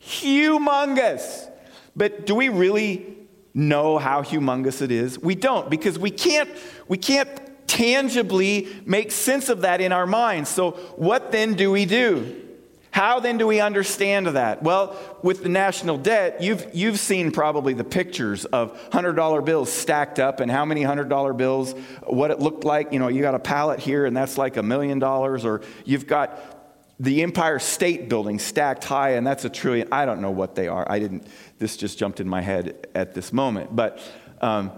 humongous. 0.00 1.50
But 1.96 2.26
do 2.26 2.34
we 2.34 2.48
really 2.48 3.14
know 3.54 3.98
how 3.98 4.22
humongous 4.22 4.82
it 4.82 4.90
is? 4.90 5.18
We 5.18 5.34
don't 5.34 5.70
because 5.70 5.98
we 5.98 6.10
can't, 6.10 6.50
we 6.88 6.98
can't 6.98 7.28
tangibly 7.66 8.68
make 8.84 9.12
sense 9.12 9.48
of 9.48 9.62
that 9.62 9.80
in 9.80 9.92
our 9.92 10.06
minds. 10.06 10.50
So, 10.50 10.72
what 10.96 11.32
then 11.32 11.54
do 11.54 11.70
we 11.70 11.86
do? 11.86 12.42
How 12.94 13.18
then 13.18 13.38
do 13.38 13.48
we 13.48 13.60
understand 13.60 14.28
that? 14.28 14.62
Well, 14.62 14.96
with 15.20 15.42
the 15.42 15.48
national 15.48 15.98
debt, 15.98 16.40
you've, 16.40 16.64
you've 16.72 17.00
seen 17.00 17.32
probably 17.32 17.74
the 17.74 17.82
pictures 17.82 18.44
of 18.44 18.78
$100 18.90 19.44
bills 19.44 19.72
stacked 19.72 20.20
up 20.20 20.38
and 20.38 20.48
how 20.48 20.64
many 20.64 20.84
$100 20.84 21.36
bills, 21.36 21.72
what 22.04 22.30
it 22.30 22.38
looked 22.38 22.62
like. 22.62 22.92
You 22.92 23.00
know, 23.00 23.08
you 23.08 23.20
got 23.20 23.34
a 23.34 23.40
pallet 23.40 23.80
here 23.80 24.06
and 24.06 24.16
that's 24.16 24.38
like 24.38 24.56
a 24.56 24.62
million 24.62 25.00
dollars, 25.00 25.44
or 25.44 25.62
you've 25.84 26.06
got 26.06 26.53
the 27.04 27.22
Empire 27.22 27.58
State 27.58 28.08
Building 28.08 28.38
stacked 28.38 28.84
high 28.84 29.10
and 29.10 29.26
that's 29.26 29.44
a 29.44 29.50
trillion. 29.50 29.88
I 29.92 30.06
don't 30.06 30.22
know 30.22 30.30
what 30.30 30.54
they 30.54 30.68
are. 30.68 30.90
I 30.90 30.98
didn't, 30.98 31.26
this 31.58 31.76
just 31.76 31.98
jumped 31.98 32.18
in 32.18 32.28
my 32.28 32.40
head 32.40 32.88
at 32.94 33.14
this 33.14 33.32
moment. 33.32 33.76
But 33.76 34.00
um, 34.40 34.72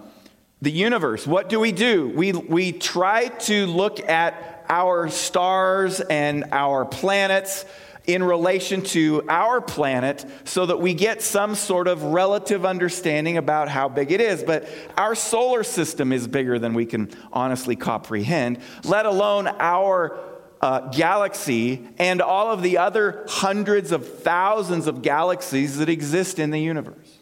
the 0.60 0.72
universe, 0.72 1.26
what 1.26 1.48
do 1.48 1.60
we 1.60 1.70
do? 1.70 2.08
We, 2.08 2.32
we 2.32 2.72
try 2.72 3.28
to 3.28 3.66
look 3.66 4.00
at 4.08 4.64
our 4.68 5.08
stars 5.08 6.00
and 6.00 6.46
our 6.50 6.84
planets 6.84 7.64
in 8.06 8.22
relation 8.22 8.82
to 8.82 9.22
our 9.28 9.60
planet 9.60 10.24
so 10.44 10.66
that 10.66 10.80
we 10.80 10.94
get 10.94 11.22
some 11.22 11.54
sort 11.54 11.88
of 11.88 12.02
relative 12.02 12.64
understanding 12.64 13.36
about 13.36 13.68
how 13.68 13.88
big 13.88 14.10
it 14.10 14.20
is. 14.20 14.42
But 14.42 14.68
our 14.96 15.14
solar 15.14 15.62
system 15.62 16.12
is 16.12 16.26
bigger 16.26 16.58
than 16.58 16.74
we 16.74 16.86
can 16.86 17.10
honestly 17.32 17.76
comprehend, 17.76 18.58
let 18.84 19.06
alone 19.06 19.48
our 19.48 20.18
uh, 20.60 20.88
galaxy 20.90 21.86
and 21.98 22.20
all 22.20 22.50
of 22.50 22.62
the 22.62 22.78
other 22.78 23.24
hundreds 23.28 23.92
of 23.92 24.20
thousands 24.20 24.86
of 24.86 25.02
galaxies 25.02 25.78
that 25.78 25.88
exist 25.88 26.38
in 26.38 26.50
the 26.50 26.60
universe. 26.60 27.18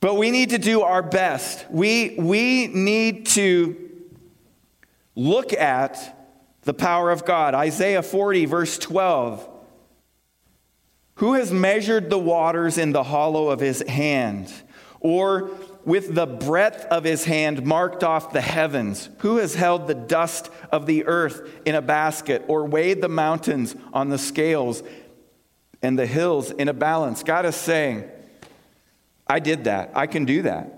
But 0.00 0.14
we 0.14 0.30
need 0.30 0.50
to 0.50 0.58
do 0.58 0.82
our 0.82 1.02
best. 1.02 1.70
We, 1.70 2.16
we 2.18 2.68
need 2.68 3.26
to 3.26 3.76
look 5.14 5.52
at 5.52 6.16
the 6.62 6.74
power 6.74 7.10
of 7.10 7.24
God. 7.24 7.54
Isaiah 7.54 8.02
40, 8.02 8.46
verse 8.46 8.78
12. 8.78 9.46
Who 11.16 11.34
has 11.34 11.52
measured 11.52 12.08
the 12.08 12.18
waters 12.18 12.78
in 12.78 12.92
the 12.92 13.02
hollow 13.02 13.50
of 13.50 13.60
his 13.60 13.82
hand? 13.86 14.50
Or 15.00 15.50
with 15.84 16.14
the 16.14 16.26
breadth 16.26 16.84
of 16.86 17.04
his 17.04 17.24
hand 17.24 17.64
marked 17.64 18.04
off 18.04 18.32
the 18.32 18.40
heavens? 18.40 19.08
Who 19.18 19.38
has 19.38 19.54
held 19.54 19.86
the 19.86 19.94
dust 19.94 20.50
of 20.70 20.86
the 20.86 21.06
earth 21.06 21.48
in 21.64 21.74
a 21.74 21.82
basket 21.82 22.44
or 22.48 22.64
weighed 22.64 23.00
the 23.00 23.08
mountains 23.08 23.74
on 23.92 24.08
the 24.08 24.18
scales 24.18 24.82
and 25.82 25.98
the 25.98 26.06
hills 26.06 26.50
in 26.50 26.68
a 26.68 26.74
balance? 26.74 27.22
God 27.22 27.46
is 27.46 27.56
saying, 27.56 28.08
I 29.26 29.38
did 29.38 29.64
that. 29.64 29.92
I 29.94 30.06
can 30.06 30.24
do 30.24 30.42
that. 30.42 30.76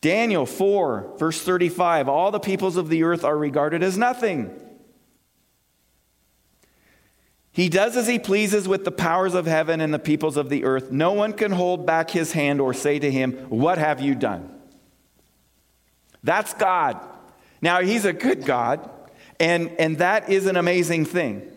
Daniel 0.00 0.44
4, 0.44 1.14
verse 1.16 1.40
35 1.40 2.10
all 2.10 2.30
the 2.30 2.38
peoples 2.38 2.76
of 2.76 2.90
the 2.90 3.04
earth 3.04 3.24
are 3.24 3.38
regarded 3.38 3.82
as 3.82 3.96
nothing. 3.96 4.60
He 7.54 7.68
does 7.68 7.96
as 7.96 8.08
he 8.08 8.18
pleases 8.18 8.66
with 8.66 8.84
the 8.84 8.90
powers 8.90 9.32
of 9.32 9.46
heaven 9.46 9.80
and 9.80 9.94
the 9.94 10.00
peoples 10.00 10.36
of 10.36 10.48
the 10.48 10.64
earth. 10.64 10.90
No 10.90 11.12
one 11.12 11.32
can 11.32 11.52
hold 11.52 11.86
back 11.86 12.10
his 12.10 12.32
hand 12.32 12.60
or 12.60 12.74
say 12.74 12.98
to 12.98 13.08
him, 13.08 13.32
What 13.48 13.78
have 13.78 14.00
you 14.00 14.16
done? 14.16 14.50
That's 16.24 16.52
God. 16.54 17.00
Now, 17.62 17.80
he's 17.80 18.04
a 18.04 18.12
good 18.12 18.44
God, 18.44 18.90
and, 19.38 19.70
and 19.78 19.98
that 19.98 20.30
is 20.30 20.46
an 20.46 20.56
amazing 20.56 21.04
thing. 21.04 21.48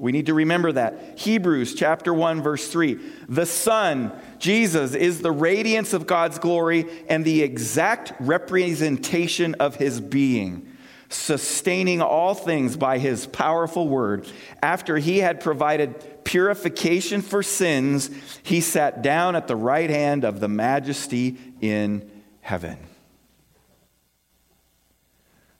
We 0.00 0.10
need 0.10 0.26
to 0.26 0.34
remember 0.34 0.72
that. 0.72 1.20
Hebrews 1.20 1.76
chapter 1.76 2.12
1 2.12 2.42
verse 2.42 2.66
3. 2.66 2.98
The 3.28 3.46
Son, 3.46 4.10
Jesus 4.40 4.94
is 4.94 5.20
the 5.20 5.30
radiance 5.30 5.92
of 5.92 6.08
God's 6.08 6.40
glory 6.40 6.86
and 7.08 7.24
the 7.24 7.42
exact 7.42 8.14
representation 8.18 9.54
of 9.60 9.76
his 9.76 10.00
being, 10.00 10.74
sustaining 11.10 12.00
all 12.00 12.34
things 12.34 12.76
by 12.76 12.98
his 12.98 13.26
powerful 13.26 13.86
word. 13.88 14.26
After 14.62 14.96
he 14.96 15.18
had 15.18 15.40
provided 15.40 16.24
purification 16.24 17.20
for 17.20 17.42
sins, 17.42 18.10
he 18.44 18.60
sat 18.60 19.02
down 19.02 19.34
at 19.34 19.48
the 19.48 19.56
right 19.56 19.90
hand 19.90 20.24
of 20.24 20.38
the 20.40 20.48
majesty 20.48 21.36
in 21.60 22.08
heaven. 22.40 22.78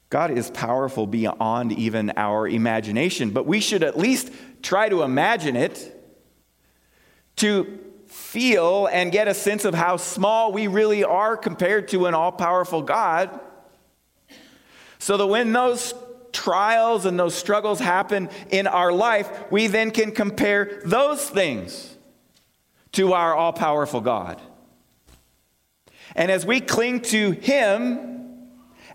God 0.09 0.31
is 0.31 0.51
powerful 0.51 1.07
beyond 1.07 1.73
even 1.73 2.13
our 2.17 2.47
imagination, 2.47 3.31
but 3.31 3.47
we 3.47 3.61
should 3.61 3.83
at 3.83 3.99
least 3.99 4.33
try 4.63 4.89
to 4.89 5.03
imagine 5.03 5.57
it, 5.57 5.97
to 7.37 7.79
feel 8.07 8.87
and 8.87 9.13
get 9.13 9.29
a 9.29 9.35
sense 9.35 9.65
of 9.65 9.75
how 9.75 9.97
small 9.97 10.53
we 10.53 10.67
really 10.67 11.05
are 11.05 11.37
compared 11.37 11.89
to 11.89 12.07
an 12.07 12.15
all 12.15 12.33
powerful 12.33 12.83
God. 12.83 13.41
So 15.01 15.17
that 15.17 15.27
when 15.27 15.53
those 15.53 15.95
trials 16.31 17.07
and 17.07 17.19
those 17.19 17.35
struggles 17.35 17.81
happen 17.81 18.29
in 18.51 18.67
our 18.67 18.93
life, 18.93 19.51
we 19.51 19.67
then 19.67 19.91
can 19.91 20.13
compare 20.13 20.81
those 20.85 21.29
things 21.29 21.97
to 22.93 23.15
our 23.15 23.35
all 23.35 23.53
powerful 23.53 24.01
God. 24.01 24.41
And 26.15 26.31
as 26.31 26.45
we 26.45 26.61
cling 26.61 27.01
to 27.03 27.31
Him, 27.31 28.49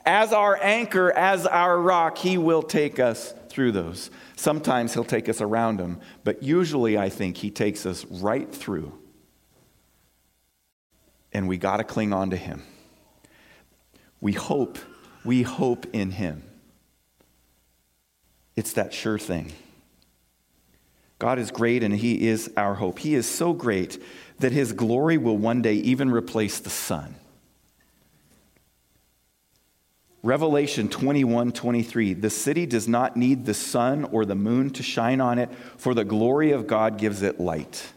as 0.05 0.31
our 0.31 0.57
anchor, 0.61 1.11
as 1.11 1.47
our 1.47 1.79
rock, 1.79 2.19
He 2.19 2.37
will 2.37 2.61
take 2.61 2.99
us 2.99 3.33
through 3.49 3.71
those. 3.71 4.11
Sometimes 4.35 4.93
He'll 4.93 5.03
take 5.03 5.27
us 5.27 5.41
around 5.41 5.79
them, 5.79 5.99
but 6.23 6.43
usually 6.43 6.97
I 6.97 7.09
think 7.09 7.37
He 7.37 7.49
takes 7.49 7.85
us 7.85 8.05
right 8.05 8.53
through. 8.53 8.93
And 11.33 11.47
we 11.47 11.57
got 11.57 11.77
to 11.77 11.83
cling 11.83 12.13
on 12.13 12.29
to 12.29 12.37
Him. 12.37 12.61
We 14.21 14.33
hope, 14.33 14.77
we 15.25 15.41
hope 15.41 15.85
in 15.93 16.11
Him. 16.11 16.43
It's 18.55 18.73
that 18.73 18.93
sure 18.93 19.19
thing. 19.19 19.51
God 21.19 21.39
is 21.39 21.51
great 21.51 21.83
and 21.83 21.93
He 21.93 22.27
is 22.27 22.51
our 22.55 22.75
hope. 22.75 22.99
He 22.99 23.15
is 23.15 23.27
so 23.27 23.53
great 23.53 24.01
that 24.39 24.51
His 24.51 24.73
glory 24.73 25.17
will 25.17 25.37
one 25.37 25.61
day 25.61 25.75
even 25.75 26.11
replace 26.11 26.59
the 26.59 26.69
sun. 26.69 27.15
Revelation 30.23 30.89
21 30.89 31.51
23. 31.51 32.13
The 32.13 32.29
city 32.31 32.65
does 32.65 32.87
not 32.87 33.15
need 33.15 33.45
the 33.45 33.53
sun 33.53 34.05
or 34.05 34.25
the 34.25 34.35
moon 34.35 34.71
to 34.71 34.81
shine 34.81 35.21
on 35.21 35.37
it, 35.37 35.51
for 35.77 35.93
the 35.93 36.03
glory 36.03 36.51
of 36.51 36.65
God 36.65 36.97
gives 36.97 37.21
it 37.21 37.39
light. 37.39 37.93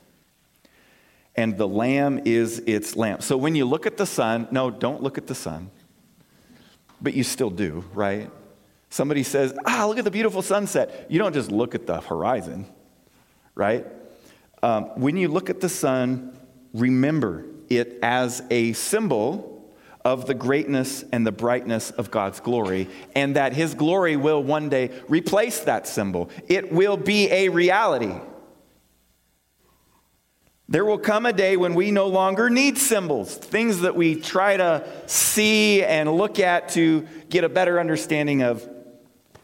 And 1.35 1.57
the 1.57 1.67
Lamb 1.67 2.21
is 2.27 2.59
its 2.67 2.97
lamp. 2.97 3.23
So 3.23 3.37
when 3.39 3.55
you 3.55 3.65
look 3.65 3.87
at 3.87 3.97
the 3.97 4.05
sun, 4.05 4.47
no, 4.51 4.71
don't 4.71 5.03
look 5.03 5.17
at 5.17 5.27
the 5.27 5.35
sun. 5.35 5.71
But 7.01 7.15
you 7.15 7.23
still 7.23 7.51
do, 7.51 7.85
right? 7.95 8.31
Somebody 8.91 9.23
says, 9.23 9.55
ah, 9.67 9.87
look 9.87 9.99
at 9.99 10.05
the 10.05 10.11
beautiful 10.11 10.43
sunset. 10.43 11.07
You 11.09 11.19
don't 11.19 11.35
just 11.35 11.51
look 11.51 11.75
at 11.75 11.87
the 11.87 12.01
horizon, 12.01 12.67
right? 13.55 13.87
Um, 14.63 14.85
when 15.01 15.17
you 15.17 15.29
look 15.29 15.51
at 15.51 15.61
the 15.61 15.69
sun, 15.69 16.37
remember 16.73 17.45
it 17.69 17.99
as 18.03 18.43
a 18.51 18.73
symbol 18.73 19.55
of 20.05 20.27
the 20.27 20.35
greatness 20.35 21.05
and 21.13 21.27
the 21.27 21.33
brightness 21.33 21.91
of 21.91 22.11
God's 22.11 22.41
glory, 22.41 22.89
and 23.15 23.37
that 23.37 23.53
His 23.53 23.75
glory 23.75 24.17
will 24.17 24.43
one 24.43 24.69
day 24.69 24.91
replace 25.09 25.61
that 25.61 25.87
symbol. 25.87 26.31
It 26.47 26.73
will 26.73 26.97
be 26.97 27.31
a 27.31 27.51
reality. 27.51 28.15
There 30.69 30.85
will 30.85 30.99
come 30.99 31.25
a 31.25 31.33
day 31.33 31.57
when 31.57 31.75
we 31.75 31.91
no 31.91 32.09
longer 32.09 32.51
need 32.51 32.77
symbols, 32.77 33.35
things 33.35 33.81
that 33.81 33.97
we 33.97 34.17
try 34.17 34.57
to 34.57 34.87
see 35.07 35.83
and 35.83 36.13
look 36.13 36.39
at 36.39 36.71
to 36.71 37.07
get 37.31 37.45
a 37.45 37.49
better 37.49 37.81
understanding 37.81 38.43
of 38.43 38.69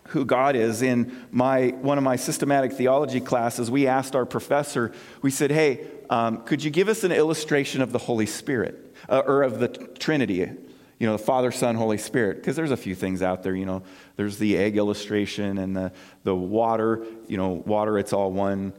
who 0.08 0.24
God 0.24 0.54
is. 0.54 0.82
In 0.82 1.26
my, 1.30 1.68
one 1.80 1.96
of 1.96 2.04
my 2.04 2.16
systematic 2.16 2.74
theology 2.74 3.20
classes, 3.20 3.70
we 3.70 3.86
asked 3.86 4.14
our 4.14 4.26
professor, 4.26 4.92
we 5.22 5.30
said, 5.30 5.50
Hey, 5.50 5.86
um, 6.10 6.42
could 6.44 6.62
you 6.62 6.70
give 6.70 6.88
us 6.88 7.04
an 7.04 7.12
illustration 7.12 7.80
of 7.80 7.92
the 7.92 7.98
Holy 7.98 8.26
Spirit? 8.26 8.84
uh, 9.08 9.22
or 9.26 9.42
of 9.42 9.58
the 9.58 9.68
Trinity. 9.68 10.50
You 10.98 11.06
know, 11.08 11.12
the 11.12 11.22
Father, 11.22 11.50
Son, 11.50 11.74
Holy 11.74 11.98
Spirit, 11.98 12.36
because 12.36 12.56
there's 12.56 12.70
a 12.70 12.76
few 12.76 12.94
things 12.94 13.20
out 13.20 13.42
there, 13.42 13.54
you 13.54 13.66
know, 13.66 13.82
there's 14.16 14.38
the 14.38 14.56
egg 14.56 14.76
illustration 14.76 15.58
and 15.58 15.76
the, 15.76 15.92
the 16.22 16.34
water, 16.34 17.04
you 17.26 17.36
know, 17.36 17.48
water, 17.48 17.98
it's 17.98 18.12
all 18.12 18.30
one, 18.30 18.72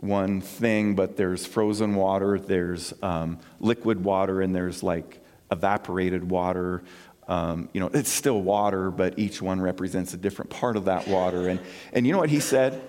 one 0.00 0.40
thing, 0.40 0.94
but 0.94 1.16
there's 1.16 1.46
frozen 1.46 1.94
water, 1.94 2.38
there's 2.38 2.94
um, 3.02 3.38
liquid 3.60 4.02
water, 4.02 4.40
and 4.40 4.54
there's 4.54 4.82
like 4.82 5.22
evaporated 5.50 6.28
water. 6.28 6.82
Um, 7.28 7.68
you 7.72 7.80
know, 7.80 7.90
it's 7.92 8.10
still 8.10 8.40
water, 8.40 8.90
but 8.90 9.18
each 9.18 9.42
one 9.42 9.60
represents 9.60 10.14
a 10.14 10.16
different 10.16 10.50
part 10.50 10.76
of 10.76 10.86
that 10.86 11.06
water. 11.06 11.48
And, 11.48 11.60
and 11.92 12.06
you 12.06 12.12
know 12.12 12.18
what 12.18 12.30
he 12.30 12.40
said? 12.40 12.82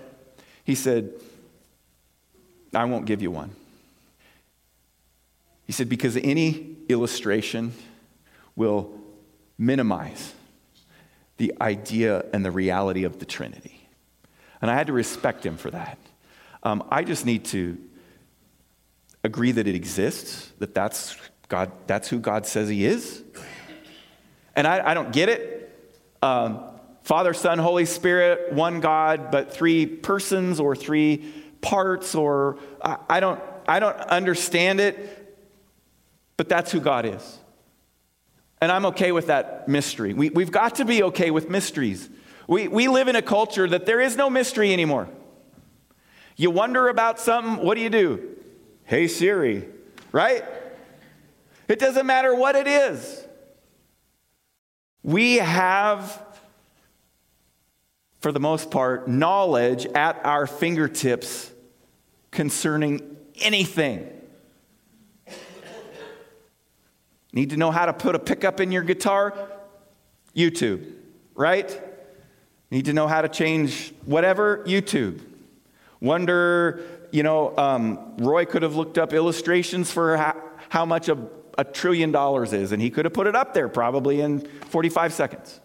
He 0.63 0.73
said, 0.73 1.11
I 2.73 2.85
won't 2.85 3.05
give 3.05 3.21
you 3.21 3.29
one. 3.29 3.51
He 5.65 5.73
said, 5.73 5.89
because 5.89 6.17
any 6.17 6.77
illustration 6.89 7.73
will 8.55 8.91
minimize 9.57 10.33
the 11.37 11.53
idea 11.59 12.25
and 12.33 12.45
the 12.45 12.51
reality 12.51 13.03
of 13.03 13.19
the 13.19 13.25
Trinity. 13.25 13.87
And 14.61 14.71
I 14.71 14.75
had 14.75 14.87
to 14.87 14.93
respect 14.93 15.45
him 15.45 15.57
for 15.57 15.71
that. 15.71 15.97
Um, 16.63 16.83
I 16.89 17.03
just 17.03 17.25
need 17.25 17.45
to 17.45 17.77
agree 19.23 19.51
that 19.51 19.67
it 19.67 19.75
exists, 19.75 20.51
that 20.59 20.73
that's, 20.73 21.15
God, 21.47 21.71
that's 21.87 22.07
who 22.07 22.19
God 22.19 22.45
says 22.45 22.69
he 22.69 22.85
is. 22.85 23.23
And 24.55 24.67
I, 24.67 24.91
I 24.91 24.93
don't 24.93 25.11
get 25.11 25.29
it. 25.29 25.79
Um, 26.21 26.63
Father, 27.03 27.33
Son, 27.33 27.57
Holy 27.57 27.85
Spirit, 27.85 28.53
one 28.53 28.79
God, 28.79 29.31
but 29.31 29.53
three 29.53 29.85
persons 29.85 30.59
or 30.59 30.75
three 30.75 31.33
parts, 31.61 32.15
or 32.15 32.57
I, 32.83 32.97
I 33.09 33.19
don't, 33.19 33.41
I 33.67 33.79
don't 33.79 33.97
understand 33.97 34.79
it, 34.79 35.17
but 36.37 36.49
that's 36.49 36.71
who 36.71 36.79
God 36.79 37.05
is. 37.05 37.39
And 38.59 38.71
I'm 38.71 38.85
okay 38.87 39.11
with 39.11 39.27
that 39.27 39.67
mystery. 39.67 40.13
We, 40.13 40.29
we've 40.29 40.51
got 40.51 40.75
to 40.75 40.85
be 40.85 41.03
okay 41.03 41.31
with 41.31 41.49
mysteries. 41.49 42.07
We, 42.47 42.67
we 42.67 42.87
live 42.87 43.07
in 43.07 43.15
a 43.15 43.21
culture 43.21 43.67
that 43.67 43.85
there 43.85 43.99
is 43.99 44.15
no 44.15 44.29
mystery 44.29 44.73
anymore. 44.73 45.09
You 46.35 46.51
wonder 46.51 46.87
about 46.87 47.19
something, 47.19 47.63
what 47.63 47.75
do 47.75 47.81
you 47.81 47.89
do? 47.89 48.37
Hey 48.83 49.07
Siri, 49.07 49.67
right? 50.11 50.43
It 51.67 51.79
doesn't 51.79 52.05
matter 52.05 52.35
what 52.35 52.55
it 52.55 52.67
is. 52.67 53.25
We 55.03 55.37
have, 55.37 56.21
for 58.19 58.31
the 58.31 58.39
most 58.39 58.69
part, 58.69 59.07
knowledge 59.07 59.85
at 59.85 60.19
our 60.25 60.45
fingertips 60.45 61.51
concerning 62.29 63.17
anything. 63.39 64.09
Need 67.33 67.51
to 67.51 67.57
know 67.57 67.71
how 67.71 67.85
to 67.85 67.93
put 67.93 68.15
a 68.15 68.19
pickup 68.19 68.59
in 68.59 68.71
your 68.71 68.83
guitar? 68.83 69.33
YouTube, 70.35 70.93
right? 71.33 71.81
Need 72.69 72.85
to 72.85 72.93
know 72.93 73.07
how 73.07 73.21
to 73.21 73.29
change 73.29 73.93
whatever? 74.05 74.63
YouTube. 74.65 75.21
Wonder, 76.01 76.83
you 77.11 77.23
know, 77.23 77.55
um, 77.57 78.17
Roy 78.17 78.45
could 78.45 78.63
have 78.63 78.75
looked 78.75 78.97
up 78.97 79.13
illustrations 79.13 79.91
for 79.91 80.17
how, 80.17 80.35
how 80.69 80.85
much 80.85 81.07
a, 81.07 81.17
a 81.57 81.63
trillion 81.63 82.11
dollars 82.11 82.53
is, 82.53 82.71
and 82.71 82.81
he 82.81 82.89
could 82.89 83.05
have 83.05 83.13
put 83.13 83.27
it 83.27 83.35
up 83.35 83.53
there 83.53 83.69
probably 83.69 84.19
in 84.19 84.39
45 84.69 85.13
seconds. 85.13 85.59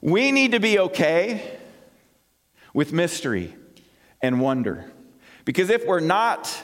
We 0.00 0.30
need 0.30 0.52
to 0.52 0.60
be 0.60 0.78
okay 0.78 1.58
with 2.72 2.92
mystery 2.92 3.54
and 4.22 4.40
wonder. 4.40 4.90
Because 5.44 5.68
if 5.70 5.84
we're 5.84 6.00
not, 6.00 6.62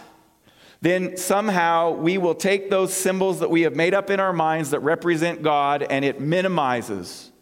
then 0.82 1.16
somehow 1.16 1.90
we 1.90 2.18
will 2.18 2.34
take 2.34 2.70
those 2.70 2.94
symbols 2.94 3.40
that 3.40 3.50
we 3.50 3.62
have 3.62 3.74
made 3.74 3.94
up 3.94 4.10
in 4.10 4.20
our 4.20 4.32
minds 4.32 4.70
that 4.70 4.80
represent 4.80 5.42
God 5.42 5.82
and 5.82 6.04
it 6.04 6.20
minimizes 6.20 7.32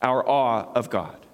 our 0.00 0.26
awe 0.26 0.72
of 0.74 0.90
God. 0.90 1.26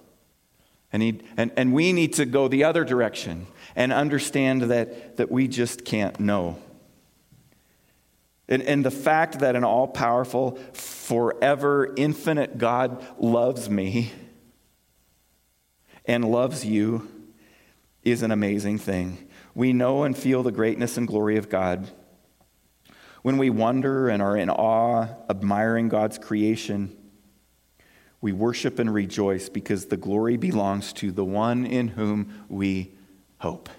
And, 0.93 1.01
he, 1.03 1.21
and, 1.35 1.51
and 1.57 1.73
we 1.73 1.93
need 1.93 2.13
to 2.13 2.25
go 2.25 2.47
the 2.47 2.63
other 2.63 2.83
direction 2.83 3.47
and 3.75 3.91
understand 3.91 4.63
that, 4.63 5.17
that 5.17 5.31
we 5.31 5.47
just 5.47 5.83
can't 5.83 6.19
know. 6.19 6.57
And, 8.47 8.61
and 8.63 8.85
the 8.85 8.91
fact 8.91 9.39
that 9.39 9.55
an 9.55 9.63
all 9.63 9.87
powerful, 9.87 10.55
forever, 10.73 11.93
infinite 11.97 12.57
God 12.57 13.05
loves 13.19 13.69
me 13.69 14.13
and 16.05 16.23
loves 16.23 16.63
you 16.63 17.09
is 18.03 18.21
an 18.21 18.31
amazing 18.31 18.77
thing 18.77 19.27
we 19.55 19.71
know 19.71 20.03
and 20.03 20.15
feel 20.15 20.43
the 20.43 20.51
greatness 20.51 20.97
and 20.97 21.07
glory 21.07 21.37
of 21.37 21.49
God. 21.49 21.89
When 23.21 23.37
we 23.37 23.49
wonder 23.49 24.09
and 24.09 24.21
are 24.21 24.37
in 24.37 24.49
awe, 24.49 25.07
admiring 25.29 25.87
God's 25.87 26.19
creation, 26.19 26.95
we 28.21 28.31
worship 28.31 28.79
and 28.79 28.93
rejoice 28.93 29.49
because 29.49 29.85
the 29.85 29.97
glory 29.97 30.37
belongs 30.37 30.93
to 30.93 31.11
the 31.11 31.25
one 31.25 31.65
in 31.65 31.89
whom 31.89 32.45
we 32.49 32.91
hope. 33.39 33.69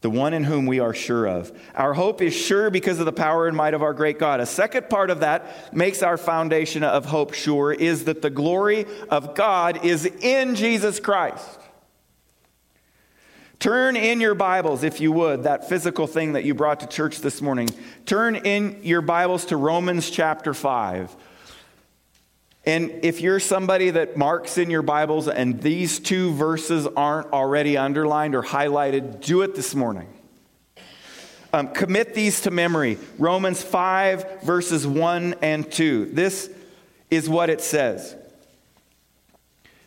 The 0.00 0.10
one 0.10 0.32
in 0.32 0.44
whom 0.44 0.64
we 0.64 0.80
are 0.80 0.94
sure 0.94 1.26
of. 1.26 1.52
Our 1.74 1.92
hope 1.92 2.22
is 2.22 2.34
sure 2.34 2.70
because 2.70 2.98
of 2.98 3.04
the 3.04 3.12
power 3.12 3.46
and 3.46 3.54
might 3.54 3.74
of 3.74 3.82
our 3.82 3.92
great 3.92 4.18
God. 4.18 4.40
A 4.40 4.46
second 4.46 4.88
part 4.88 5.10
of 5.10 5.20
that 5.20 5.74
makes 5.76 6.02
our 6.02 6.16
foundation 6.16 6.82
of 6.82 7.04
hope 7.04 7.34
sure 7.34 7.72
is 7.72 8.04
that 8.04 8.22
the 8.22 8.30
glory 8.30 8.86
of 9.10 9.34
God 9.34 9.84
is 9.84 10.06
in 10.06 10.54
Jesus 10.54 11.00
Christ. 11.00 11.60
Turn 13.58 13.94
in 13.94 14.22
your 14.22 14.34
Bibles, 14.34 14.84
if 14.84 15.02
you 15.02 15.12
would, 15.12 15.42
that 15.42 15.68
physical 15.68 16.06
thing 16.06 16.32
that 16.32 16.44
you 16.44 16.54
brought 16.54 16.80
to 16.80 16.86
church 16.86 17.18
this 17.18 17.42
morning. 17.42 17.68
Turn 18.06 18.36
in 18.36 18.78
your 18.82 19.02
Bibles 19.02 19.44
to 19.46 19.58
Romans 19.58 20.08
chapter 20.08 20.54
5. 20.54 21.14
And 22.70 23.00
if 23.02 23.20
you're 23.20 23.40
somebody 23.40 23.90
that 23.90 24.16
marks 24.16 24.56
in 24.56 24.70
your 24.70 24.82
Bibles 24.82 25.26
and 25.26 25.60
these 25.60 25.98
two 25.98 26.32
verses 26.34 26.86
aren't 26.86 27.32
already 27.32 27.76
underlined 27.76 28.36
or 28.36 28.44
highlighted, 28.44 29.20
do 29.20 29.42
it 29.42 29.56
this 29.56 29.74
morning. 29.74 30.06
Um, 31.52 31.72
commit 31.72 32.14
these 32.14 32.42
to 32.42 32.52
memory. 32.52 32.98
Romans 33.18 33.60
5, 33.60 34.42
verses 34.42 34.86
1 34.86 35.34
and 35.42 35.68
2. 35.68 36.10
This 36.12 36.48
is 37.10 37.28
what 37.28 37.50
it 37.50 37.60
says. 37.60 38.14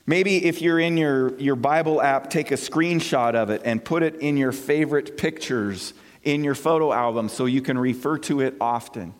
Maybe 0.06 0.44
if 0.44 0.62
you're 0.62 0.82
in 0.82 0.98
your, 0.98 1.40
your 1.40 1.56
Bible 1.56 2.02
app, 2.02 2.30
take 2.30 2.52
a 2.52 2.56
screenshot 2.56 3.34
of 3.34 3.50
it 3.50 3.62
and 3.64 3.82
put 3.82 4.04
it 4.04 4.16
in 4.16 4.36
your 4.36 4.52
favorite 4.52 5.16
pictures 5.16 5.94
in 6.24 6.44
your 6.44 6.56
photo 6.56 6.92
album 6.92 7.30
so 7.30 7.46
you 7.46 7.62
can 7.62 7.78
refer 7.78 8.18
to 8.18 8.42
it 8.42 8.56
often. 8.60 9.14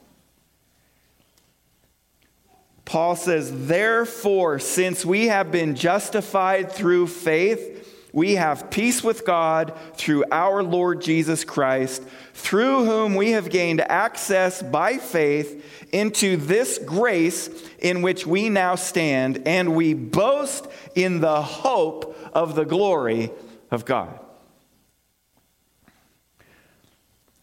Paul 2.86 3.16
says, 3.16 3.68
Therefore, 3.68 4.60
since 4.60 5.06
we 5.06 5.28
have 5.28 5.52
been 5.52 5.76
justified 5.76 6.72
through 6.72 7.08
faith, 7.08 7.80
we 8.12 8.36
have 8.36 8.70
peace 8.70 9.04
with 9.04 9.26
God 9.26 9.74
through 9.96 10.26
our 10.32 10.62
Lord 10.62 11.02
Jesus 11.02 11.44
Christ, 11.44 12.04
through 12.34 12.86
whom 12.86 13.16
we 13.16 13.32
have 13.32 13.50
gained 13.50 13.82
access 13.82 14.62
by 14.62 14.98
faith 14.98 15.90
into 15.92 16.38
this 16.38 16.78
grace 16.78 17.50
in 17.80 18.04
which 18.04 18.28
we 18.28 18.50
now 18.50 18.76
stand, 18.76 19.42
and 19.48 19.76
we 19.76 19.96
boast 19.96 20.68
in 20.94 21.22
the 21.22 21.42
hope 21.42 22.16
of 22.34 22.54
the 22.54 22.66
glory 22.66 23.32
of 23.72 23.86
God. 23.86 24.20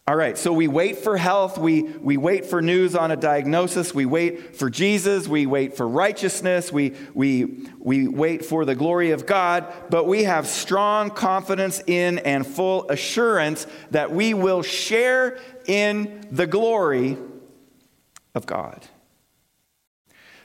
All 0.07 0.15
right, 0.15 0.35
so 0.35 0.51
we 0.51 0.67
wait 0.67 0.97
for 0.97 1.15
health, 1.15 1.59
we, 1.59 1.83
we 1.83 2.17
wait 2.17 2.47
for 2.47 2.59
news 2.59 2.95
on 2.95 3.11
a 3.11 3.15
diagnosis, 3.15 3.93
we 3.93 4.07
wait 4.07 4.55
for 4.55 4.67
Jesus, 4.67 5.27
we 5.27 5.45
wait 5.45 5.77
for 5.77 5.87
righteousness, 5.87 6.71
we, 6.71 6.95
we, 7.13 7.67
we 7.77 8.07
wait 8.07 8.43
for 8.43 8.65
the 8.65 8.73
glory 8.73 9.11
of 9.11 9.27
God, 9.27 9.71
but 9.91 10.07
we 10.07 10.23
have 10.23 10.47
strong 10.47 11.11
confidence 11.11 11.83
in 11.85 12.17
and 12.17 12.47
full 12.47 12.89
assurance 12.89 13.67
that 13.91 14.11
we 14.11 14.33
will 14.33 14.63
share 14.63 15.37
in 15.67 16.27
the 16.31 16.47
glory 16.47 17.15
of 18.33 18.47
God. 18.47 18.83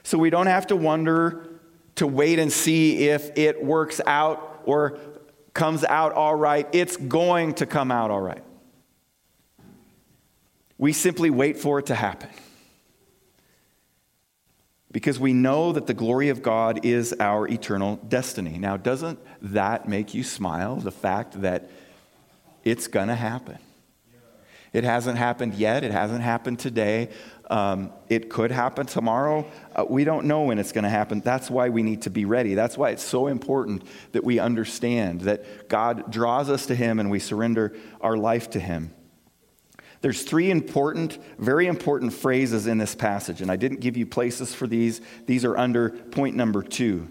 So 0.03 0.19
we 0.19 0.29
don't 0.29 0.47
have 0.47 0.67
to 0.67 0.75
wonder 0.75 1.59
to 1.95 2.05
wait 2.05 2.37
and 2.37 2.53
see 2.53 3.09
if 3.09 3.35
it 3.35 3.63
works 3.63 3.99
out 4.05 4.61
or 4.65 4.99
comes 5.55 5.83
out 5.83 6.13
all 6.13 6.35
right. 6.35 6.67
It's 6.73 6.95
going 6.95 7.55
to 7.55 7.65
come 7.65 7.91
out 7.91 8.11
all 8.11 8.21
right. 8.21 8.43
We 10.77 10.93
simply 10.93 11.29
wait 11.29 11.57
for 11.57 11.79
it 11.79 11.87
to 11.87 11.95
happen. 11.95 12.29
Because 14.91 15.19
we 15.19 15.33
know 15.33 15.73
that 15.73 15.85
the 15.85 15.93
glory 15.93 16.29
of 16.29 16.41
God 16.41 16.85
is 16.85 17.13
our 17.19 17.47
eternal 17.47 17.97
destiny. 18.07 18.57
Now, 18.57 18.77
doesn't 18.77 19.19
that 19.41 19.87
make 19.87 20.13
you 20.13 20.23
smile? 20.23 20.77
The 20.77 20.91
fact 20.91 21.41
that 21.41 21.69
it's 22.63 22.87
going 22.87 23.09
to 23.09 23.15
happen. 23.15 23.57
It 24.73 24.83
hasn't 24.83 25.17
happened 25.17 25.55
yet. 25.55 25.83
It 25.83 25.91
hasn't 25.91 26.21
happened 26.21 26.59
today. 26.59 27.09
Um, 27.49 27.91
it 28.09 28.29
could 28.29 28.51
happen 28.51 28.85
tomorrow. 28.85 29.45
Uh, 29.73 29.85
we 29.87 30.03
don't 30.03 30.25
know 30.25 30.43
when 30.43 30.59
it's 30.59 30.71
going 30.71 30.83
to 30.83 30.89
happen. 30.89 31.21
That's 31.21 31.49
why 31.49 31.69
we 31.69 31.81
need 31.81 32.03
to 32.03 32.09
be 32.09 32.25
ready. 32.25 32.53
That's 32.53 32.77
why 32.77 32.91
it's 32.91 33.03
so 33.03 33.27
important 33.27 33.83
that 34.11 34.23
we 34.23 34.39
understand 34.39 35.21
that 35.21 35.69
God 35.69 36.11
draws 36.11 36.49
us 36.49 36.65
to 36.67 36.75
Him 36.75 36.99
and 36.99 37.09
we 37.09 37.19
surrender 37.19 37.75
our 38.01 38.17
life 38.17 38.49
to 38.51 38.59
Him. 38.59 38.93
There's 40.07 40.23
three 40.23 40.51
important, 40.51 41.17
very 41.37 41.67
important 41.67 42.13
phrases 42.13 42.65
in 42.65 42.77
this 42.77 42.95
passage, 42.95 43.41
and 43.41 43.51
I 43.51 43.57
didn't 43.57 43.81
give 43.81 43.97
you 43.97 44.05
places 44.05 44.53
for 44.53 44.65
these. 44.65 45.01
These 45.25 45.43
are 45.43 45.57
under 45.57 45.89
point 45.89 46.33
number 46.33 46.63
two. 46.63 47.09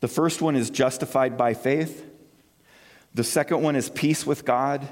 The 0.00 0.08
first 0.08 0.40
one 0.40 0.56
is 0.56 0.70
justified 0.70 1.36
by 1.36 1.52
faith. 1.52 2.10
The 3.12 3.22
second 3.22 3.60
one 3.60 3.76
is 3.76 3.90
peace 3.90 4.24
with 4.24 4.46
God. 4.46 4.88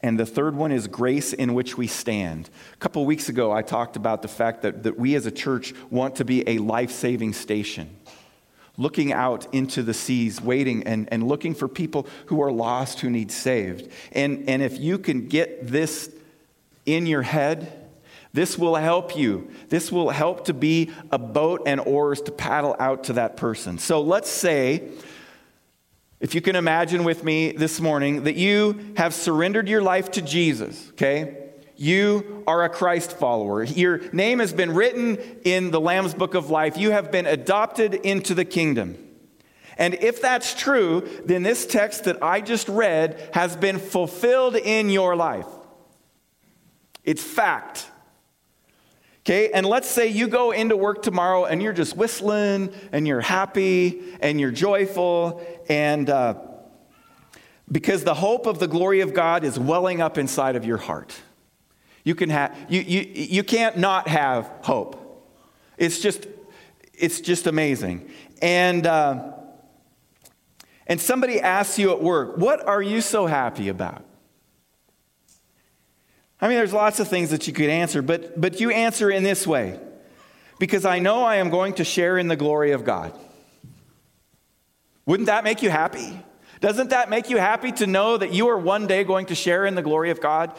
And 0.00 0.18
the 0.18 0.24
third 0.24 0.56
one 0.56 0.72
is 0.72 0.86
grace 0.86 1.34
in 1.34 1.52
which 1.52 1.76
we 1.76 1.86
stand. 1.86 2.48
A 2.72 2.76
couple 2.78 3.04
weeks 3.04 3.28
ago, 3.28 3.52
I 3.52 3.60
talked 3.60 3.96
about 3.96 4.22
the 4.22 4.28
fact 4.28 4.62
that, 4.62 4.84
that 4.84 4.98
we 4.98 5.14
as 5.16 5.26
a 5.26 5.30
church 5.30 5.74
want 5.90 6.16
to 6.16 6.24
be 6.24 6.48
a 6.48 6.56
life 6.56 6.92
saving 6.92 7.34
station, 7.34 7.94
looking 8.78 9.12
out 9.12 9.52
into 9.52 9.82
the 9.82 9.92
seas, 9.92 10.40
waiting 10.40 10.84
and, 10.84 11.10
and 11.12 11.28
looking 11.28 11.54
for 11.54 11.68
people 11.68 12.06
who 12.28 12.40
are 12.40 12.50
lost, 12.50 13.00
who 13.00 13.10
need 13.10 13.30
saved. 13.30 13.92
And, 14.12 14.48
and 14.48 14.62
if 14.62 14.80
you 14.80 14.96
can 14.96 15.28
get 15.28 15.66
this 15.66 16.10
in 16.86 17.06
your 17.06 17.22
head, 17.22 17.90
this 18.32 18.58
will 18.58 18.76
help 18.76 19.16
you. 19.16 19.50
This 19.68 19.92
will 19.92 20.10
help 20.10 20.46
to 20.46 20.54
be 20.54 20.90
a 21.10 21.18
boat 21.18 21.62
and 21.66 21.80
oars 21.80 22.22
to 22.22 22.32
paddle 22.32 22.74
out 22.78 23.04
to 23.04 23.14
that 23.14 23.36
person. 23.36 23.78
So 23.78 24.00
let's 24.00 24.30
say 24.30 24.90
if 26.22 26.34
you 26.34 26.40
can 26.40 26.54
imagine 26.54 27.04
with 27.04 27.24
me 27.24 27.50
this 27.50 27.80
morning 27.80 28.24
that 28.24 28.36
you 28.36 28.94
have 28.96 29.12
surrendered 29.12 29.68
your 29.68 29.82
life 29.82 30.12
to 30.12 30.22
Jesus, 30.22 30.90
okay? 30.90 31.50
You 31.76 32.44
are 32.46 32.62
a 32.62 32.68
Christ 32.68 33.18
follower. 33.18 33.64
Your 33.64 33.98
name 34.12 34.38
has 34.38 34.52
been 34.52 34.72
written 34.72 35.18
in 35.44 35.72
the 35.72 35.80
Lamb's 35.80 36.14
book 36.14 36.34
of 36.34 36.48
life. 36.48 36.76
You 36.76 36.92
have 36.92 37.10
been 37.10 37.26
adopted 37.26 37.94
into 37.94 38.34
the 38.34 38.44
kingdom. 38.44 38.96
And 39.76 39.94
if 39.94 40.22
that's 40.22 40.54
true, 40.54 41.08
then 41.24 41.42
this 41.42 41.66
text 41.66 42.04
that 42.04 42.22
I 42.22 42.40
just 42.40 42.68
read 42.68 43.30
has 43.34 43.56
been 43.56 43.78
fulfilled 43.78 44.54
in 44.54 44.90
your 44.90 45.16
life. 45.16 45.48
It's 47.04 47.22
fact. 47.22 47.88
Okay, 49.24 49.52
and 49.52 49.64
let's 49.64 49.88
say 49.88 50.08
you 50.08 50.26
go 50.26 50.50
into 50.50 50.76
work 50.76 51.02
tomorrow 51.02 51.44
and 51.44 51.62
you're 51.62 51.72
just 51.72 51.96
whistling 51.96 52.72
and 52.90 53.06
you're 53.06 53.20
happy 53.20 54.02
and 54.20 54.40
you're 54.40 54.50
joyful, 54.50 55.40
and 55.68 56.10
uh, 56.10 56.34
because 57.70 58.02
the 58.02 58.14
hope 58.14 58.46
of 58.46 58.58
the 58.58 58.66
glory 58.66 59.00
of 59.00 59.14
God 59.14 59.44
is 59.44 59.58
welling 59.58 60.00
up 60.00 60.18
inside 60.18 60.56
of 60.56 60.64
your 60.64 60.76
heart. 60.76 61.14
You, 62.04 62.16
can 62.16 62.30
have, 62.30 62.56
you, 62.68 62.80
you, 62.80 63.00
you 63.14 63.44
can't 63.44 63.78
not 63.78 64.08
have 64.08 64.50
hope. 64.62 65.30
It's 65.78 66.00
just, 66.00 66.26
it's 66.92 67.20
just 67.20 67.46
amazing. 67.46 68.10
And, 68.40 68.86
uh, 68.86 69.34
and 70.86 71.00
somebody 71.00 71.40
asks 71.40 71.78
you 71.78 71.92
at 71.92 72.02
work, 72.02 72.36
What 72.36 72.66
are 72.66 72.82
you 72.82 73.00
so 73.00 73.26
happy 73.26 73.68
about? 73.68 74.04
I 76.42 76.48
mean, 76.48 76.56
there's 76.56 76.72
lots 76.72 76.98
of 76.98 77.06
things 77.06 77.30
that 77.30 77.46
you 77.46 77.52
could 77.52 77.70
answer, 77.70 78.02
but, 78.02 78.38
but 78.38 78.58
you 78.60 78.72
answer 78.72 79.08
in 79.08 79.22
this 79.22 79.46
way 79.46 79.78
because 80.58 80.84
I 80.84 80.98
know 80.98 81.22
I 81.22 81.36
am 81.36 81.50
going 81.50 81.74
to 81.74 81.84
share 81.84 82.18
in 82.18 82.26
the 82.26 82.34
glory 82.34 82.72
of 82.72 82.84
God. 82.84 83.16
Wouldn't 85.06 85.28
that 85.28 85.44
make 85.44 85.62
you 85.62 85.70
happy? 85.70 86.20
Doesn't 86.60 86.90
that 86.90 87.08
make 87.08 87.30
you 87.30 87.36
happy 87.36 87.70
to 87.72 87.86
know 87.86 88.16
that 88.16 88.32
you 88.32 88.48
are 88.48 88.58
one 88.58 88.88
day 88.88 89.04
going 89.04 89.26
to 89.26 89.36
share 89.36 89.66
in 89.66 89.76
the 89.76 89.82
glory 89.82 90.10
of 90.10 90.20
God? 90.20 90.52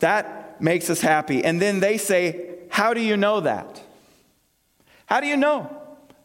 That 0.00 0.60
makes 0.60 0.90
us 0.90 1.00
happy. 1.00 1.42
And 1.42 1.60
then 1.60 1.80
they 1.80 1.96
say, 1.96 2.56
How 2.68 2.92
do 2.92 3.00
you 3.00 3.16
know 3.16 3.40
that? 3.40 3.82
How 5.06 5.20
do 5.20 5.26
you 5.26 5.36
know 5.36 5.74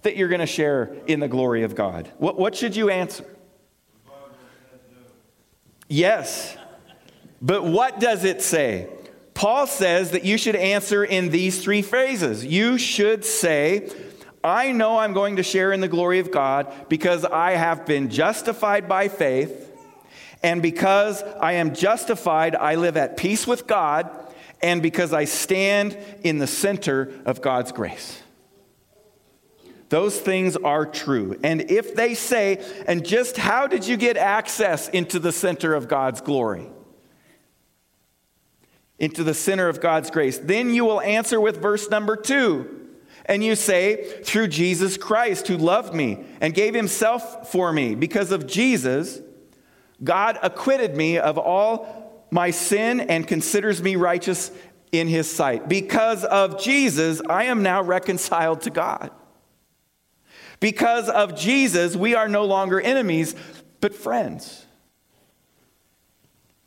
that 0.01 0.17
you're 0.17 0.29
going 0.29 0.41
to 0.41 0.45
share 0.45 0.95
in 1.07 1.21
the 1.21 1.27
glory 1.29 1.63
of 1.63 1.75
God? 1.75 2.11
What, 2.17 2.37
what 2.37 2.55
should 2.55 2.75
you 2.75 2.89
answer? 2.89 3.25
Yes. 5.87 6.57
But 7.41 7.63
what 7.63 7.99
does 7.99 8.23
it 8.23 8.41
say? 8.41 8.89
Paul 9.33 9.67
says 9.67 10.11
that 10.11 10.25
you 10.25 10.37
should 10.37 10.55
answer 10.55 11.03
in 11.03 11.29
these 11.29 11.61
three 11.61 11.83
phrases. 11.83 12.43
You 12.43 12.77
should 12.79 13.23
say, 13.23 13.91
I 14.43 14.71
know 14.71 14.97
I'm 14.97 15.13
going 15.13 15.35
to 15.35 15.43
share 15.43 15.71
in 15.71 15.81
the 15.81 15.87
glory 15.87 16.19
of 16.19 16.31
God 16.31 16.73
because 16.89 17.23
I 17.23 17.51
have 17.51 17.85
been 17.85 18.09
justified 18.09 18.87
by 18.87 19.09
faith. 19.09 19.71
And 20.41 20.61
because 20.61 21.21
I 21.39 21.53
am 21.53 21.75
justified, 21.75 22.55
I 22.55 22.75
live 22.75 22.97
at 22.97 23.17
peace 23.17 23.45
with 23.45 23.67
God. 23.67 24.09
And 24.61 24.81
because 24.81 25.13
I 25.13 25.25
stand 25.25 25.95
in 26.23 26.39
the 26.39 26.47
center 26.47 27.11
of 27.25 27.41
God's 27.41 27.71
grace. 27.71 28.23
Those 29.89 30.19
things 30.19 30.57
are 30.57 30.85
true. 30.85 31.39
And 31.43 31.69
if 31.69 31.95
they 31.95 32.15
say, 32.15 32.65
and 32.87 33.05
just 33.05 33.37
how 33.37 33.67
did 33.67 33.87
you 33.87 33.97
get 33.97 34.17
access 34.17 34.89
into 34.89 35.19
the 35.19 35.31
center 35.31 35.75
of 35.75 35.87
God's 35.87 36.21
glory? 36.21 36.67
Into 38.99 39.23
the 39.23 39.33
center 39.33 39.69
of 39.69 39.81
God's 39.81 40.09
grace. 40.09 40.37
Then 40.37 40.73
you 40.73 40.85
will 40.85 41.01
answer 41.01 41.39
with 41.39 41.61
verse 41.61 41.89
number 41.89 42.15
two. 42.15 42.73
And 43.25 43.43
you 43.43 43.55
say, 43.55 44.21
through 44.23 44.47
Jesus 44.47 44.97
Christ, 44.97 45.47
who 45.47 45.57
loved 45.57 45.93
me 45.93 46.23
and 46.39 46.53
gave 46.53 46.73
himself 46.73 47.51
for 47.51 47.73
me. 47.73 47.93
Because 47.93 48.31
of 48.31 48.47
Jesus, 48.47 49.19
God 50.03 50.39
acquitted 50.41 50.95
me 50.95 51.17
of 51.17 51.37
all 51.37 52.25
my 52.31 52.51
sin 52.51 53.01
and 53.01 53.27
considers 53.27 53.81
me 53.81 53.95
righteous 53.97 54.51
in 54.91 55.07
his 55.07 55.29
sight. 55.29 55.67
Because 55.67 56.23
of 56.23 56.61
Jesus, 56.61 57.21
I 57.29 57.45
am 57.45 57.63
now 57.63 57.81
reconciled 57.81 58.61
to 58.61 58.69
God. 58.69 59.11
Because 60.59 61.09
of 61.09 61.37
Jesus, 61.37 61.95
we 61.95 62.15
are 62.15 62.27
no 62.27 62.45
longer 62.45 62.79
enemies, 62.79 63.35
but 63.81 63.93
friends. 63.93 64.65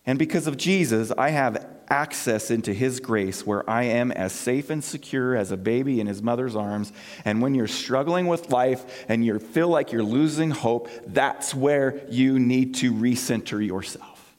And 0.06 0.18
because 0.18 0.46
of 0.46 0.56
Jesus, 0.56 1.10
I 1.16 1.30
have 1.30 1.66
access 1.90 2.50
into 2.50 2.72
His 2.72 3.00
grace 3.00 3.44
where 3.44 3.68
I 3.68 3.84
am 3.84 4.12
as 4.12 4.32
safe 4.32 4.70
and 4.70 4.82
secure 4.82 5.36
as 5.36 5.50
a 5.50 5.56
baby 5.56 6.00
in 6.00 6.06
His 6.06 6.22
mother's 6.22 6.56
arms. 6.56 6.92
And 7.24 7.42
when 7.42 7.54
you're 7.54 7.66
struggling 7.66 8.26
with 8.26 8.50
life 8.50 9.04
and 9.08 9.24
you 9.24 9.38
feel 9.38 9.68
like 9.68 9.92
you're 9.92 10.02
losing 10.02 10.50
hope, 10.50 10.88
that's 11.06 11.54
where 11.54 12.00
you 12.08 12.38
need 12.38 12.76
to 12.76 12.92
recenter 12.92 13.64
yourself. 13.64 14.34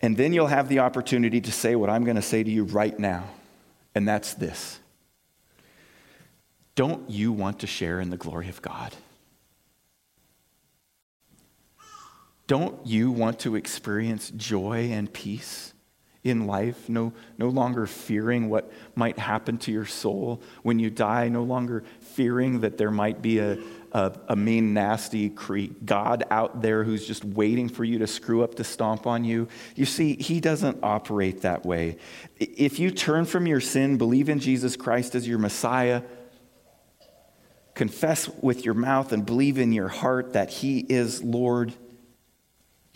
And 0.00 0.16
then 0.16 0.32
you'll 0.32 0.46
have 0.46 0.68
the 0.68 0.80
opportunity 0.80 1.40
to 1.40 1.52
say 1.52 1.74
what 1.74 1.90
I'm 1.90 2.04
going 2.04 2.16
to 2.16 2.22
say 2.22 2.42
to 2.42 2.50
you 2.50 2.64
right 2.64 2.96
now, 2.98 3.24
and 3.94 4.06
that's 4.06 4.34
this 4.34 4.78
Don't 6.74 7.10
you 7.10 7.32
want 7.32 7.60
to 7.60 7.66
share 7.66 8.00
in 8.00 8.10
the 8.10 8.16
glory 8.16 8.48
of 8.48 8.62
God? 8.62 8.94
Don't 12.46 12.86
you 12.86 13.10
want 13.10 13.40
to 13.40 13.56
experience 13.56 14.30
joy 14.30 14.90
and 14.92 15.12
peace 15.12 15.74
in 16.22 16.46
life? 16.46 16.88
No, 16.88 17.12
no 17.38 17.48
longer 17.48 17.86
fearing 17.86 18.48
what 18.48 18.70
might 18.94 19.18
happen 19.18 19.58
to 19.58 19.72
your 19.72 19.84
soul 19.84 20.40
when 20.62 20.78
you 20.78 20.88
die, 20.88 21.28
no 21.28 21.42
longer 21.42 21.82
fearing 22.00 22.60
that 22.60 22.78
there 22.78 22.92
might 22.92 23.20
be 23.20 23.40
a, 23.40 23.58
a, 23.90 24.12
a 24.28 24.36
mean, 24.36 24.72
nasty 24.72 25.28
God 25.84 26.22
out 26.30 26.62
there 26.62 26.84
who's 26.84 27.04
just 27.04 27.24
waiting 27.24 27.68
for 27.68 27.82
you 27.82 27.98
to 27.98 28.06
screw 28.06 28.44
up 28.44 28.54
to 28.56 28.64
stomp 28.64 29.08
on 29.08 29.24
you. 29.24 29.48
You 29.74 29.84
see, 29.84 30.14
He 30.14 30.38
doesn't 30.40 30.78
operate 30.84 31.42
that 31.42 31.66
way. 31.66 31.98
If 32.38 32.78
you 32.78 32.92
turn 32.92 33.24
from 33.24 33.48
your 33.48 33.60
sin, 33.60 33.98
believe 33.98 34.28
in 34.28 34.38
Jesus 34.38 34.76
Christ 34.76 35.16
as 35.16 35.26
your 35.26 35.38
Messiah, 35.38 36.02
confess 37.74 38.28
with 38.28 38.64
your 38.64 38.74
mouth 38.74 39.10
and 39.10 39.26
believe 39.26 39.58
in 39.58 39.72
your 39.72 39.88
heart 39.88 40.34
that 40.34 40.48
He 40.48 40.78
is 40.78 41.24
Lord 41.24 41.74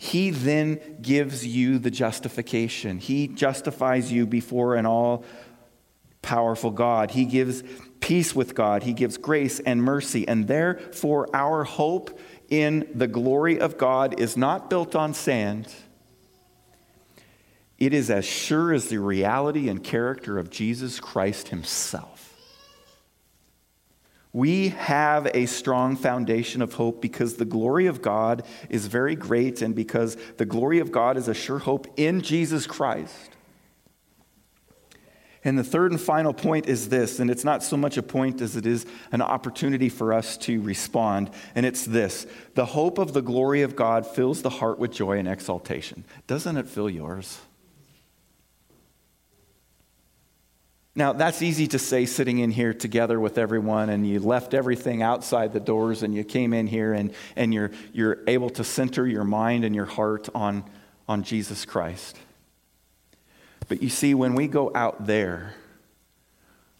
he 0.03 0.31
then 0.31 0.79
gives 0.99 1.45
you 1.45 1.77
the 1.77 1.91
justification. 1.91 2.97
He 2.97 3.27
justifies 3.27 4.11
you 4.11 4.25
before 4.25 4.73
an 4.73 4.87
all 4.87 5.23
powerful 6.23 6.71
God. 6.71 7.11
He 7.11 7.23
gives 7.25 7.61
peace 7.99 8.33
with 8.33 8.55
God. 8.55 8.81
He 8.81 8.93
gives 8.93 9.19
grace 9.19 9.59
and 9.59 9.83
mercy. 9.83 10.27
And 10.27 10.47
therefore, 10.47 11.27
our 11.35 11.63
hope 11.65 12.19
in 12.49 12.89
the 12.95 13.05
glory 13.05 13.59
of 13.59 13.77
God 13.77 14.19
is 14.19 14.35
not 14.35 14.71
built 14.71 14.95
on 14.95 15.13
sand. 15.13 15.71
It 17.77 17.93
is 17.93 18.09
as 18.09 18.25
sure 18.25 18.73
as 18.73 18.89
the 18.89 18.97
reality 18.97 19.69
and 19.69 19.83
character 19.83 20.39
of 20.39 20.49
Jesus 20.49 20.99
Christ 20.99 21.49
Himself. 21.49 22.10
We 24.33 24.69
have 24.69 25.29
a 25.33 25.45
strong 25.45 25.97
foundation 25.97 26.61
of 26.61 26.73
hope 26.73 27.01
because 27.01 27.35
the 27.35 27.45
glory 27.45 27.87
of 27.87 28.01
God 28.01 28.43
is 28.69 28.87
very 28.87 29.15
great 29.15 29.61
and 29.61 29.75
because 29.75 30.15
the 30.37 30.45
glory 30.45 30.79
of 30.79 30.91
God 30.91 31.17
is 31.17 31.27
a 31.27 31.33
sure 31.33 31.59
hope 31.59 31.87
in 31.97 32.21
Jesus 32.21 32.65
Christ. 32.65 33.31
And 35.43 35.57
the 35.57 35.63
third 35.63 35.91
and 35.91 35.99
final 35.99 36.33
point 36.33 36.67
is 36.67 36.89
this, 36.89 37.19
and 37.19 37.29
it's 37.29 37.43
not 37.43 37.63
so 37.63 37.75
much 37.75 37.97
a 37.97 38.03
point 38.03 38.41
as 38.41 38.55
it 38.55 38.65
is 38.65 38.85
an 39.11 39.21
opportunity 39.21 39.89
for 39.89 40.13
us 40.13 40.37
to 40.37 40.61
respond, 40.61 41.31
and 41.55 41.65
it's 41.65 41.83
this 41.83 42.27
the 42.53 42.67
hope 42.67 42.99
of 42.99 43.13
the 43.13 43.23
glory 43.23 43.63
of 43.63 43.75
God 43.75 44.05
fills 44.05 44.43
the 44.43 44.51
heart 44.51 44.77
with 44.77 44.91
joy 44.91 45.17
and 45.17 45.27
exaltation. 45.27 46.05
Doesn't 46.27 46.57
it 46.57 46.67
fill 46.67 46.89
yours? 46.89 47.39
Now, 50.93 51.13
that's 51.13 51.41
easy 51.41 51.67
to 51.67 51.79
say 51.79 52.05
sitting 52.05 52.39
in 52.39 52.51
here 52.51 52.73
together 52.73 53.17
with 53.17 53.37
everyone, 53.37 53.89
and 53.89 54.05
you 54.05 54.19
left 54.19 54.53
everything 54.53 55.01
outside 55.01 55.53
the 55.53 55.59
doors, 55.61 56.03
and 56.03 56.13
you 56.13 56.25
came 56.25 56.53
in 56.53 56.67
here, 56.67 56.91
and, 56.91 57.13
and 57.37 57.53
you're, 57.53 57.71
you're 57.93 58.19
able 58.27 58.49
to 58.51 58.63
center 58.63 59.07
your 59.07 59.23
mind 59.23 59.63
and 59.63 59.73
your 59.73 59.85
heart 59.85 60.27
on, 60.35 60.65
on 61.07 61.23
Jesus 61.23 61.63
Christ. 61.63 62.17
But 63.69 63.81
you 63.81 63.87
see, 63.87 64.13
when 64.13 64.35
we 64.35 64.47
go 64.47 64.69
out 64.75 65.05
there, 65.05 65.55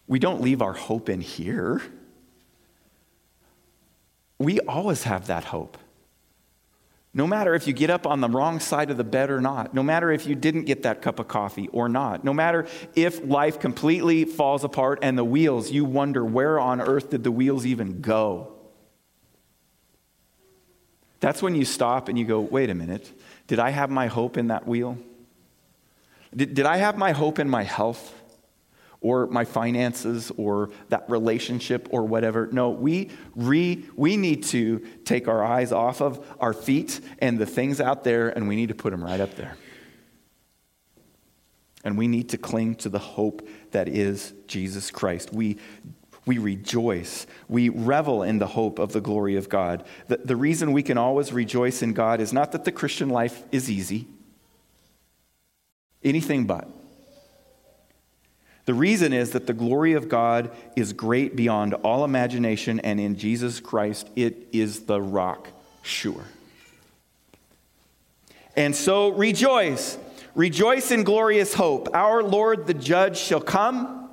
we 0.06 0.18
don't 0.18 0.42
leave 0.42 0.60
our 0.60 0.74
hope 0.74 1.08
in 1.08 1.22
here. 1.22 1.80
We 4.38 4.60
always 4.60 5.04
have 5.04 5.28
that 5.28 5.44
hope. 5.44 5.78
No 7.14 7.26
matter 7.26 7.54
if 7.54 7.66
you 7.66 7.74
get 7.74 7.90
up 7.90 8.06
on 8.06 8.22
the 8.22 8.28
wrong 8.28 8.58
side 8.58 8.90
of 8.90 8.96
the 8.96 9.04
bed 9.04 9.30
or 9.30 9.40
not, 9.40 9.74
no 9.74 9.82
matter 9.82 10.10
if 10.10 10.26
you 10.26 10.34
didn't 10.34 10.64
get 10.64 10.84
that 10.84 11.02
cup 11.02 11.18
of 11.18 11.28
coffee 11.28 11.68
or 11.68 11.88
not, 11.88 12.24
no 12.24 12.32
matter 12.32 12.66
if 12.94 13.22
life 13.22 13.60
completely 13.60 14.24
falls 14.24 14.64
apart 14.64 15.00
and 15.02 15.18
the 15.18 15.24
wheels, 15.24 15.70
you 15.70 15.84
wonder 15.84 16.24
where 16.24 16.58
on 16.58 16.80
earth 16.80 17.10
did 17.10 17.22
the 17.22 17.30
wheels 17.30 17.66
even 17.66 18.00
go? 18.00 18.54
That's 21.20 21.42
when 21.42 21.54
you 21.54 21.66
stop 21.66 22.08
and 22.08 22.18
you 22.18 22.24
go, 22.24 22.40
wait 22.40 22.70
a 22.70 22.74
minute, 22.74 23.12
did 23.46 23.58
I 23.58 23.70
have 23.70 23.90
my 23.90 24.06
hope 24.06 24.38
in 24.38 24.48
that 24.48 24.66
wheel? 24.66 24.96
Did, 26.34 26.54
did 26.54 26.64
I 26.64 26.78
have 26.78 26.96
my 26.96 27.12
hope 27.12 27.38
in 27.38 27.48
my 27.48 27.62
health? 27.62 28.21
Or 29.02 29.26
my 29.26 29.44
finances 29.44 30.32
or 30.36 30.70
that 30.88 31.08
relationship 31.10 31.88
or 31.90 32.04
whatever. 32.04 32.48
No, 32.52 32.70
we, 32.70 33.10
re, 33.34 33.84
we 33.96 34.16
need 34.16 34.44
to 34.44 34.78
take 35.04 35.28
our 35.28 35.44
eyes 35.44 35.72
off 35.72 36.00
of 36.00 36.24
our 36.40 36.52
feet 36.52 37.00
and 37.18 37.38
the 37.38 37.46
things 37.46 37.80
out 37.80 38.04
there 38.04 38.30
and 38.30 38.48
we 38.48 38.56
need 38.56 38.68
to 38.68 38.74
put 38.74 38.90
them 38.90 39.04
right 39.04 39.20
up 39.20 39.34
there. 39.34 39.56
And 41.84 41.98
we 41.98 42.06
need 42.06 42.28
to 42.30 42.38
cling 42.38 42.76
to 42.76 42.88
the 42.88 43.00
hope 43.00 43.46
that 43.72 43.88
is 43.88 44.32
Jesus 44.46 44.92
Christ. 44.92 45.32
We, 45.32 45.58
we 46.24 46.38
rejoice. 46.38 47.26
We 47.48 47.70
revel 47.70 48.22
in 48.22 48.38
the 48.38 48.46
hope 48.46 48.78
of 48.78 48.92
the 48.92 49.00
glory 49.00 49.34
of 49.34 49.48
God. 49.48 49.84
The, 50.06 50.18
the 50.18 50.36
reason 50.36 50.72
we 50.72 50.84
can 50.84 50.96
always 50.96 51.32
rejoice 51.32 51.82
in 51.82 51.92
God 51.92 52.20
is 52.20 52.32
not 52.32 52.52
that 52.52 52.64
the 52.64 52.70
Christian 52.70 53.08
life 53.08 53.42
is 53.50 53.68
easy, 53.68 54.06
anything 56.04 56.46
but. 56.46 56.68
The 58.64 58.74
reason 58.74 59.12
is 59.12 59.32
that 59.32 59.46
the 59.46 59.52
glory 59.52 59.94
of 59.94 60.08
God 60.08 60.50
is 60.76 60.92
great 60.92 61.34
beyond 61.34 61.74
all 61.74 62.04
imagination, 62.04 62.78
and 62.80 63.00
in 63.00 63.16
Jesus 63.16 63.58
Christ, 63.58 64.08
it 64.14 64.48
is 64.52 64.82
the 64.82 65.00
rock 65.00 65.48
sure. 65.82 66.24
And 68.56 68.76
so 68.76 69.08
rejoice. 69.10 69.98
Rejoice 70.34 70.90
in 70.90 71.02
glorious 71.02 71.54
hope. 71.54 71.88
Our 71.94 72.22
Lord 72.22 72.66
the 72.66 72.74
judge 72.74 73.18
shall 73.18 73.40
come 73.40 74.10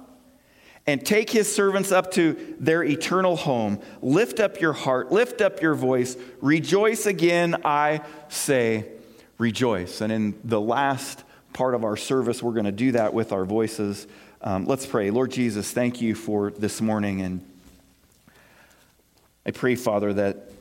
and 0.87 1.05
take 1.05 1.29
his 1.29 1.53
servants 1.53 1.91
up 1.91 2.11
to 2.13 2.55
their 2.59 2.83
eternal 2.83 3.35
home. 3.35 3.79
Lift 4.01 4.39
up 4.39 4.59
your 4.59 4.73
heart, 4.73 5.11
lift 5.11 5.39
up 5.39 5.61
your 5.61 5.75
voice. 5.75 6.17
Rejoice 6.41 7.05
again, 7.05 7.61
I 7.63 8.01
say, 8.27 8.87
rejoice. 9.37 10.01
And 10.01 10.11
in 10.11 10.39
the 10.43 10.59
last 10.59 11.23
part 11.53 11.75
of 11.75 11.83
our 11.83 11.95
service, 11.95 12.41
we're 12.41 12.53
going 12.53 12.65
to 12.65 12.71
do 12.71 12.93
that 12.93 13.13
with 13.13 13.31
our 13.31 13.45
voices. 13.45 14.07
Um, 14.41 14.65
let's 14.67 14.85
pray. 14.85 15.11
Lord 15.11 15.31
Jesus, 15.31 15.69
thank 15.71 15.99
you 15.99 16.15
for 16.15 16.51
this 16.51 16.79
morning. 16.79 17.19
And 17.19 17.45
I 19.45 19.51
pray, 19.51 19.75
Father, 19.75 20.13
that 20.13 20.51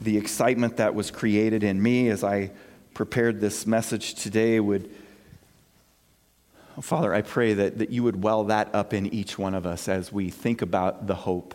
the 0.00 0.16
excitement 0.16 0.78
that 0.78 0.92
was 0.92 1.12
created 1.12 1.62
in 1.62 1.80
me 1.80 2.08
as 2.08 2.24
I 2.24 2.50
prepared 2.92 3.40
this 3.40 3.64
message 3.64 4.14
today 4.14 4.58
would, 4.58 4.90
Father, 6.80 7.14
I 7.14 7.22
pray 7.22 7.54
that, 7.54 7.78
that 7.78 7.90
you 7.90 8.02
would 8.02 8.24
well 8.24 8.42
that 8.44 8.74
up 8.74 8.92
in 8.92 9.06
each 9.14 9.38
one 9.38 9.54
of 9.54 9.66
us 9.66 9.88
as 9.88 10.12
we 10.12 10.28
think 10.28 10.60
about 10.60 11.06
the 11.06 11.14
hope, 11.14 11.54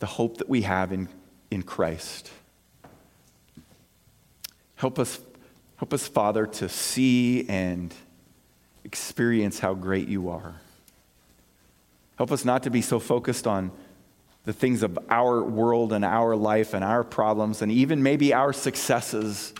the 0.00 0.06
hope 0.06 0.38
that 0.38 0.48
we 0.48 0.62
have 0.62 0.90
in, 0.90 1.08
in 1.52 1.62
Christ. 1.62 2.32
Help 4.74 4.98
us, 4.98 5.20
help 5.76 5.94
us, 5.94 6.08
Father, 6.08 6.46
to 6.46 6.68
see 6.68 7.48
and 7.48 7.94
experience 8.88 9.58
how 9.58 9.74
great 9.74 10.08
you 10.08 10.30
are. 10.30 10.54
Help 12.16 12.32
us 12.32 12.42
not 12.42 12.62
to 12.62 12.70
be 12.70 12.80
so 12.80 12.98
focused 12.98 13.46
on 13.46 13.70
the 14.44 14.52
things 14.54 14.82
of 14.82 14.98
our 15.10 15.42
world 15.44 15.92
and 15.92 16.06
our 16.06 16.34
life 16.34 16.72
and 16.72 16.82
our 16.82 17.04
problems 17.04 17.60
and 17.60 17.70
even 17.70 18.02
maybe 18.02 18.32
our 18.32 18.50
successes. 18.50 19.52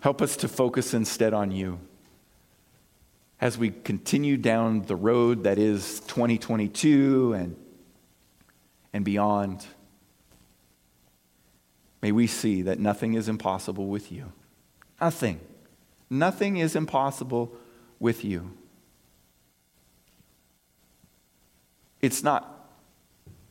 Help 0.00 0.22
us 0.22 0.38
to 0.38 0.48
focus 0.48 0.94
instead 0.94 1.34
on 1.34 1.50
you. 1.50 1.78
As 3.42 3.58
we 3.58 3.68
continue 3.68 4.38
down 4.38 4.86
the 4.86 4.96
road 4.96 5.44
that 5.44 5.58
is 5.58 6.00
2022 6.00 7.34
and, 7.34 7.56
and 8.94 9.04
beyond, 9.04 9.66
may 12.00 12.10
we 12.10 12.26
see 12.26 12.62
that 12.62 12.78
nothing 12.78 13.12
is 13.12 13.28
impossible 13.28 13.88
with 13.88 14.10
you. 14.10 14.32
Nothing. 14.98 15.40
Nothing 16.08 16.56
is 16.56 16.74
impossible 16.74 17.54
with 17.98 18.24
you. 18.24 18.50
It's 22.00 22.22
not. 22.22 22.68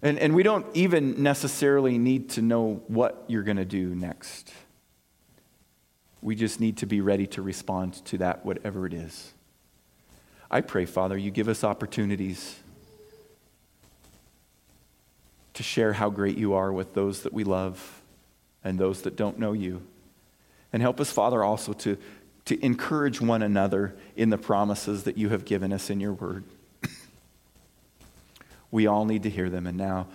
And, 0.01 0.19
and 0.19 0.35
we 0.35 0.43
don't 0.43 0.65
even 0.75 1.23
necessarily 1.23 1.97
need 1.97 2.29
to 2.31 2.41
know 2.41 2.83
what 2.87 3.23
you're 3.27 3.43
going 3.43 3.57
to 3.57 3.65
do 3.65 3.95
next. 3.95 4.53
We 6.21 6.35
just 6.35 6.59
need 6.59 6.77
to 6.77 6.85
be 6.85 7.01
ready 7.01 7.25
to 7.27 7.41
respond 7.41 8.05
to 8.05 8.17
that, 8.19 8.45
whatever 8.45 8.85
it 8.85 8.93
is. 8.93 9.33
I 10.51 10.61
pray, 10.61 10.85
Father, 10.85 11.17
you 11.17 11.31
give 11.31 11.47
us 11.47 11.63
opportunities 11.63 12.59
to 15.53 15.63
share 15.63 15.93
how 15.93 16.09
great 16.09 16.37
you 16.37 16.53
are 16.53 16.71
with 16.71 16.93
those 16.93 17.23
that 17.23 17.33
we 17.33 17.43
love 17.43 18.01
and 18.63 18.77
those 18.77 19.01
that 19.01 19.15
don't 19.15 19.39
know 19.39 19.53
you. 19.53 19.81
And 20.71 20.81
help 20.81 20.99
us, 20.99 21.11
Father, 21.11 21.43
also 21.43 21.73
to 21.73 21.97
to 22.45 22.63
encourage 22.63 23.21
one 23.21 23.41
another 23.41 23.95
in 24.15 24.29
the 24.29 24.37
promises 24.37 25.03
that 25.03 25.17
you 25.17 25.29
have 25.29 25.45
given 25.45 25.71
us 25.71 25.89
in 25.89 25.99
your 25.99 26.13
word. 26.13 26.43
we 28.71 28.85
all 28.85 29.05
need 29.05 29.23
to 29.23 29.29
hear 29.29 29.49
them. 29.49 29.65
And 29.65 29.77
now, 29.77 30.07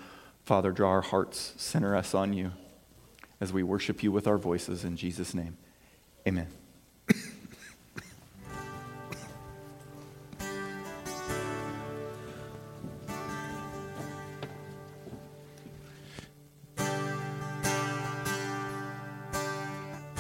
Father, 0.45 0.71
draw 0.73 0.91
our 0.91 1.01
hearts, 1.01 1.55
center 1.57 1.97
us 1.97 2.15
on 2.15 2.33
you 2.33 2.53
as 3.41 3.53
we 3.53 3.63
worship 3.63 4.03
you 4.03 4.13
with 4.13 4.27
our 4.27 4.39
voices 4.39 4.85
in 4.85 4.97
Jesus' 4.97 5.35
name. 5.35 5.57
Amen. 6.27 6.58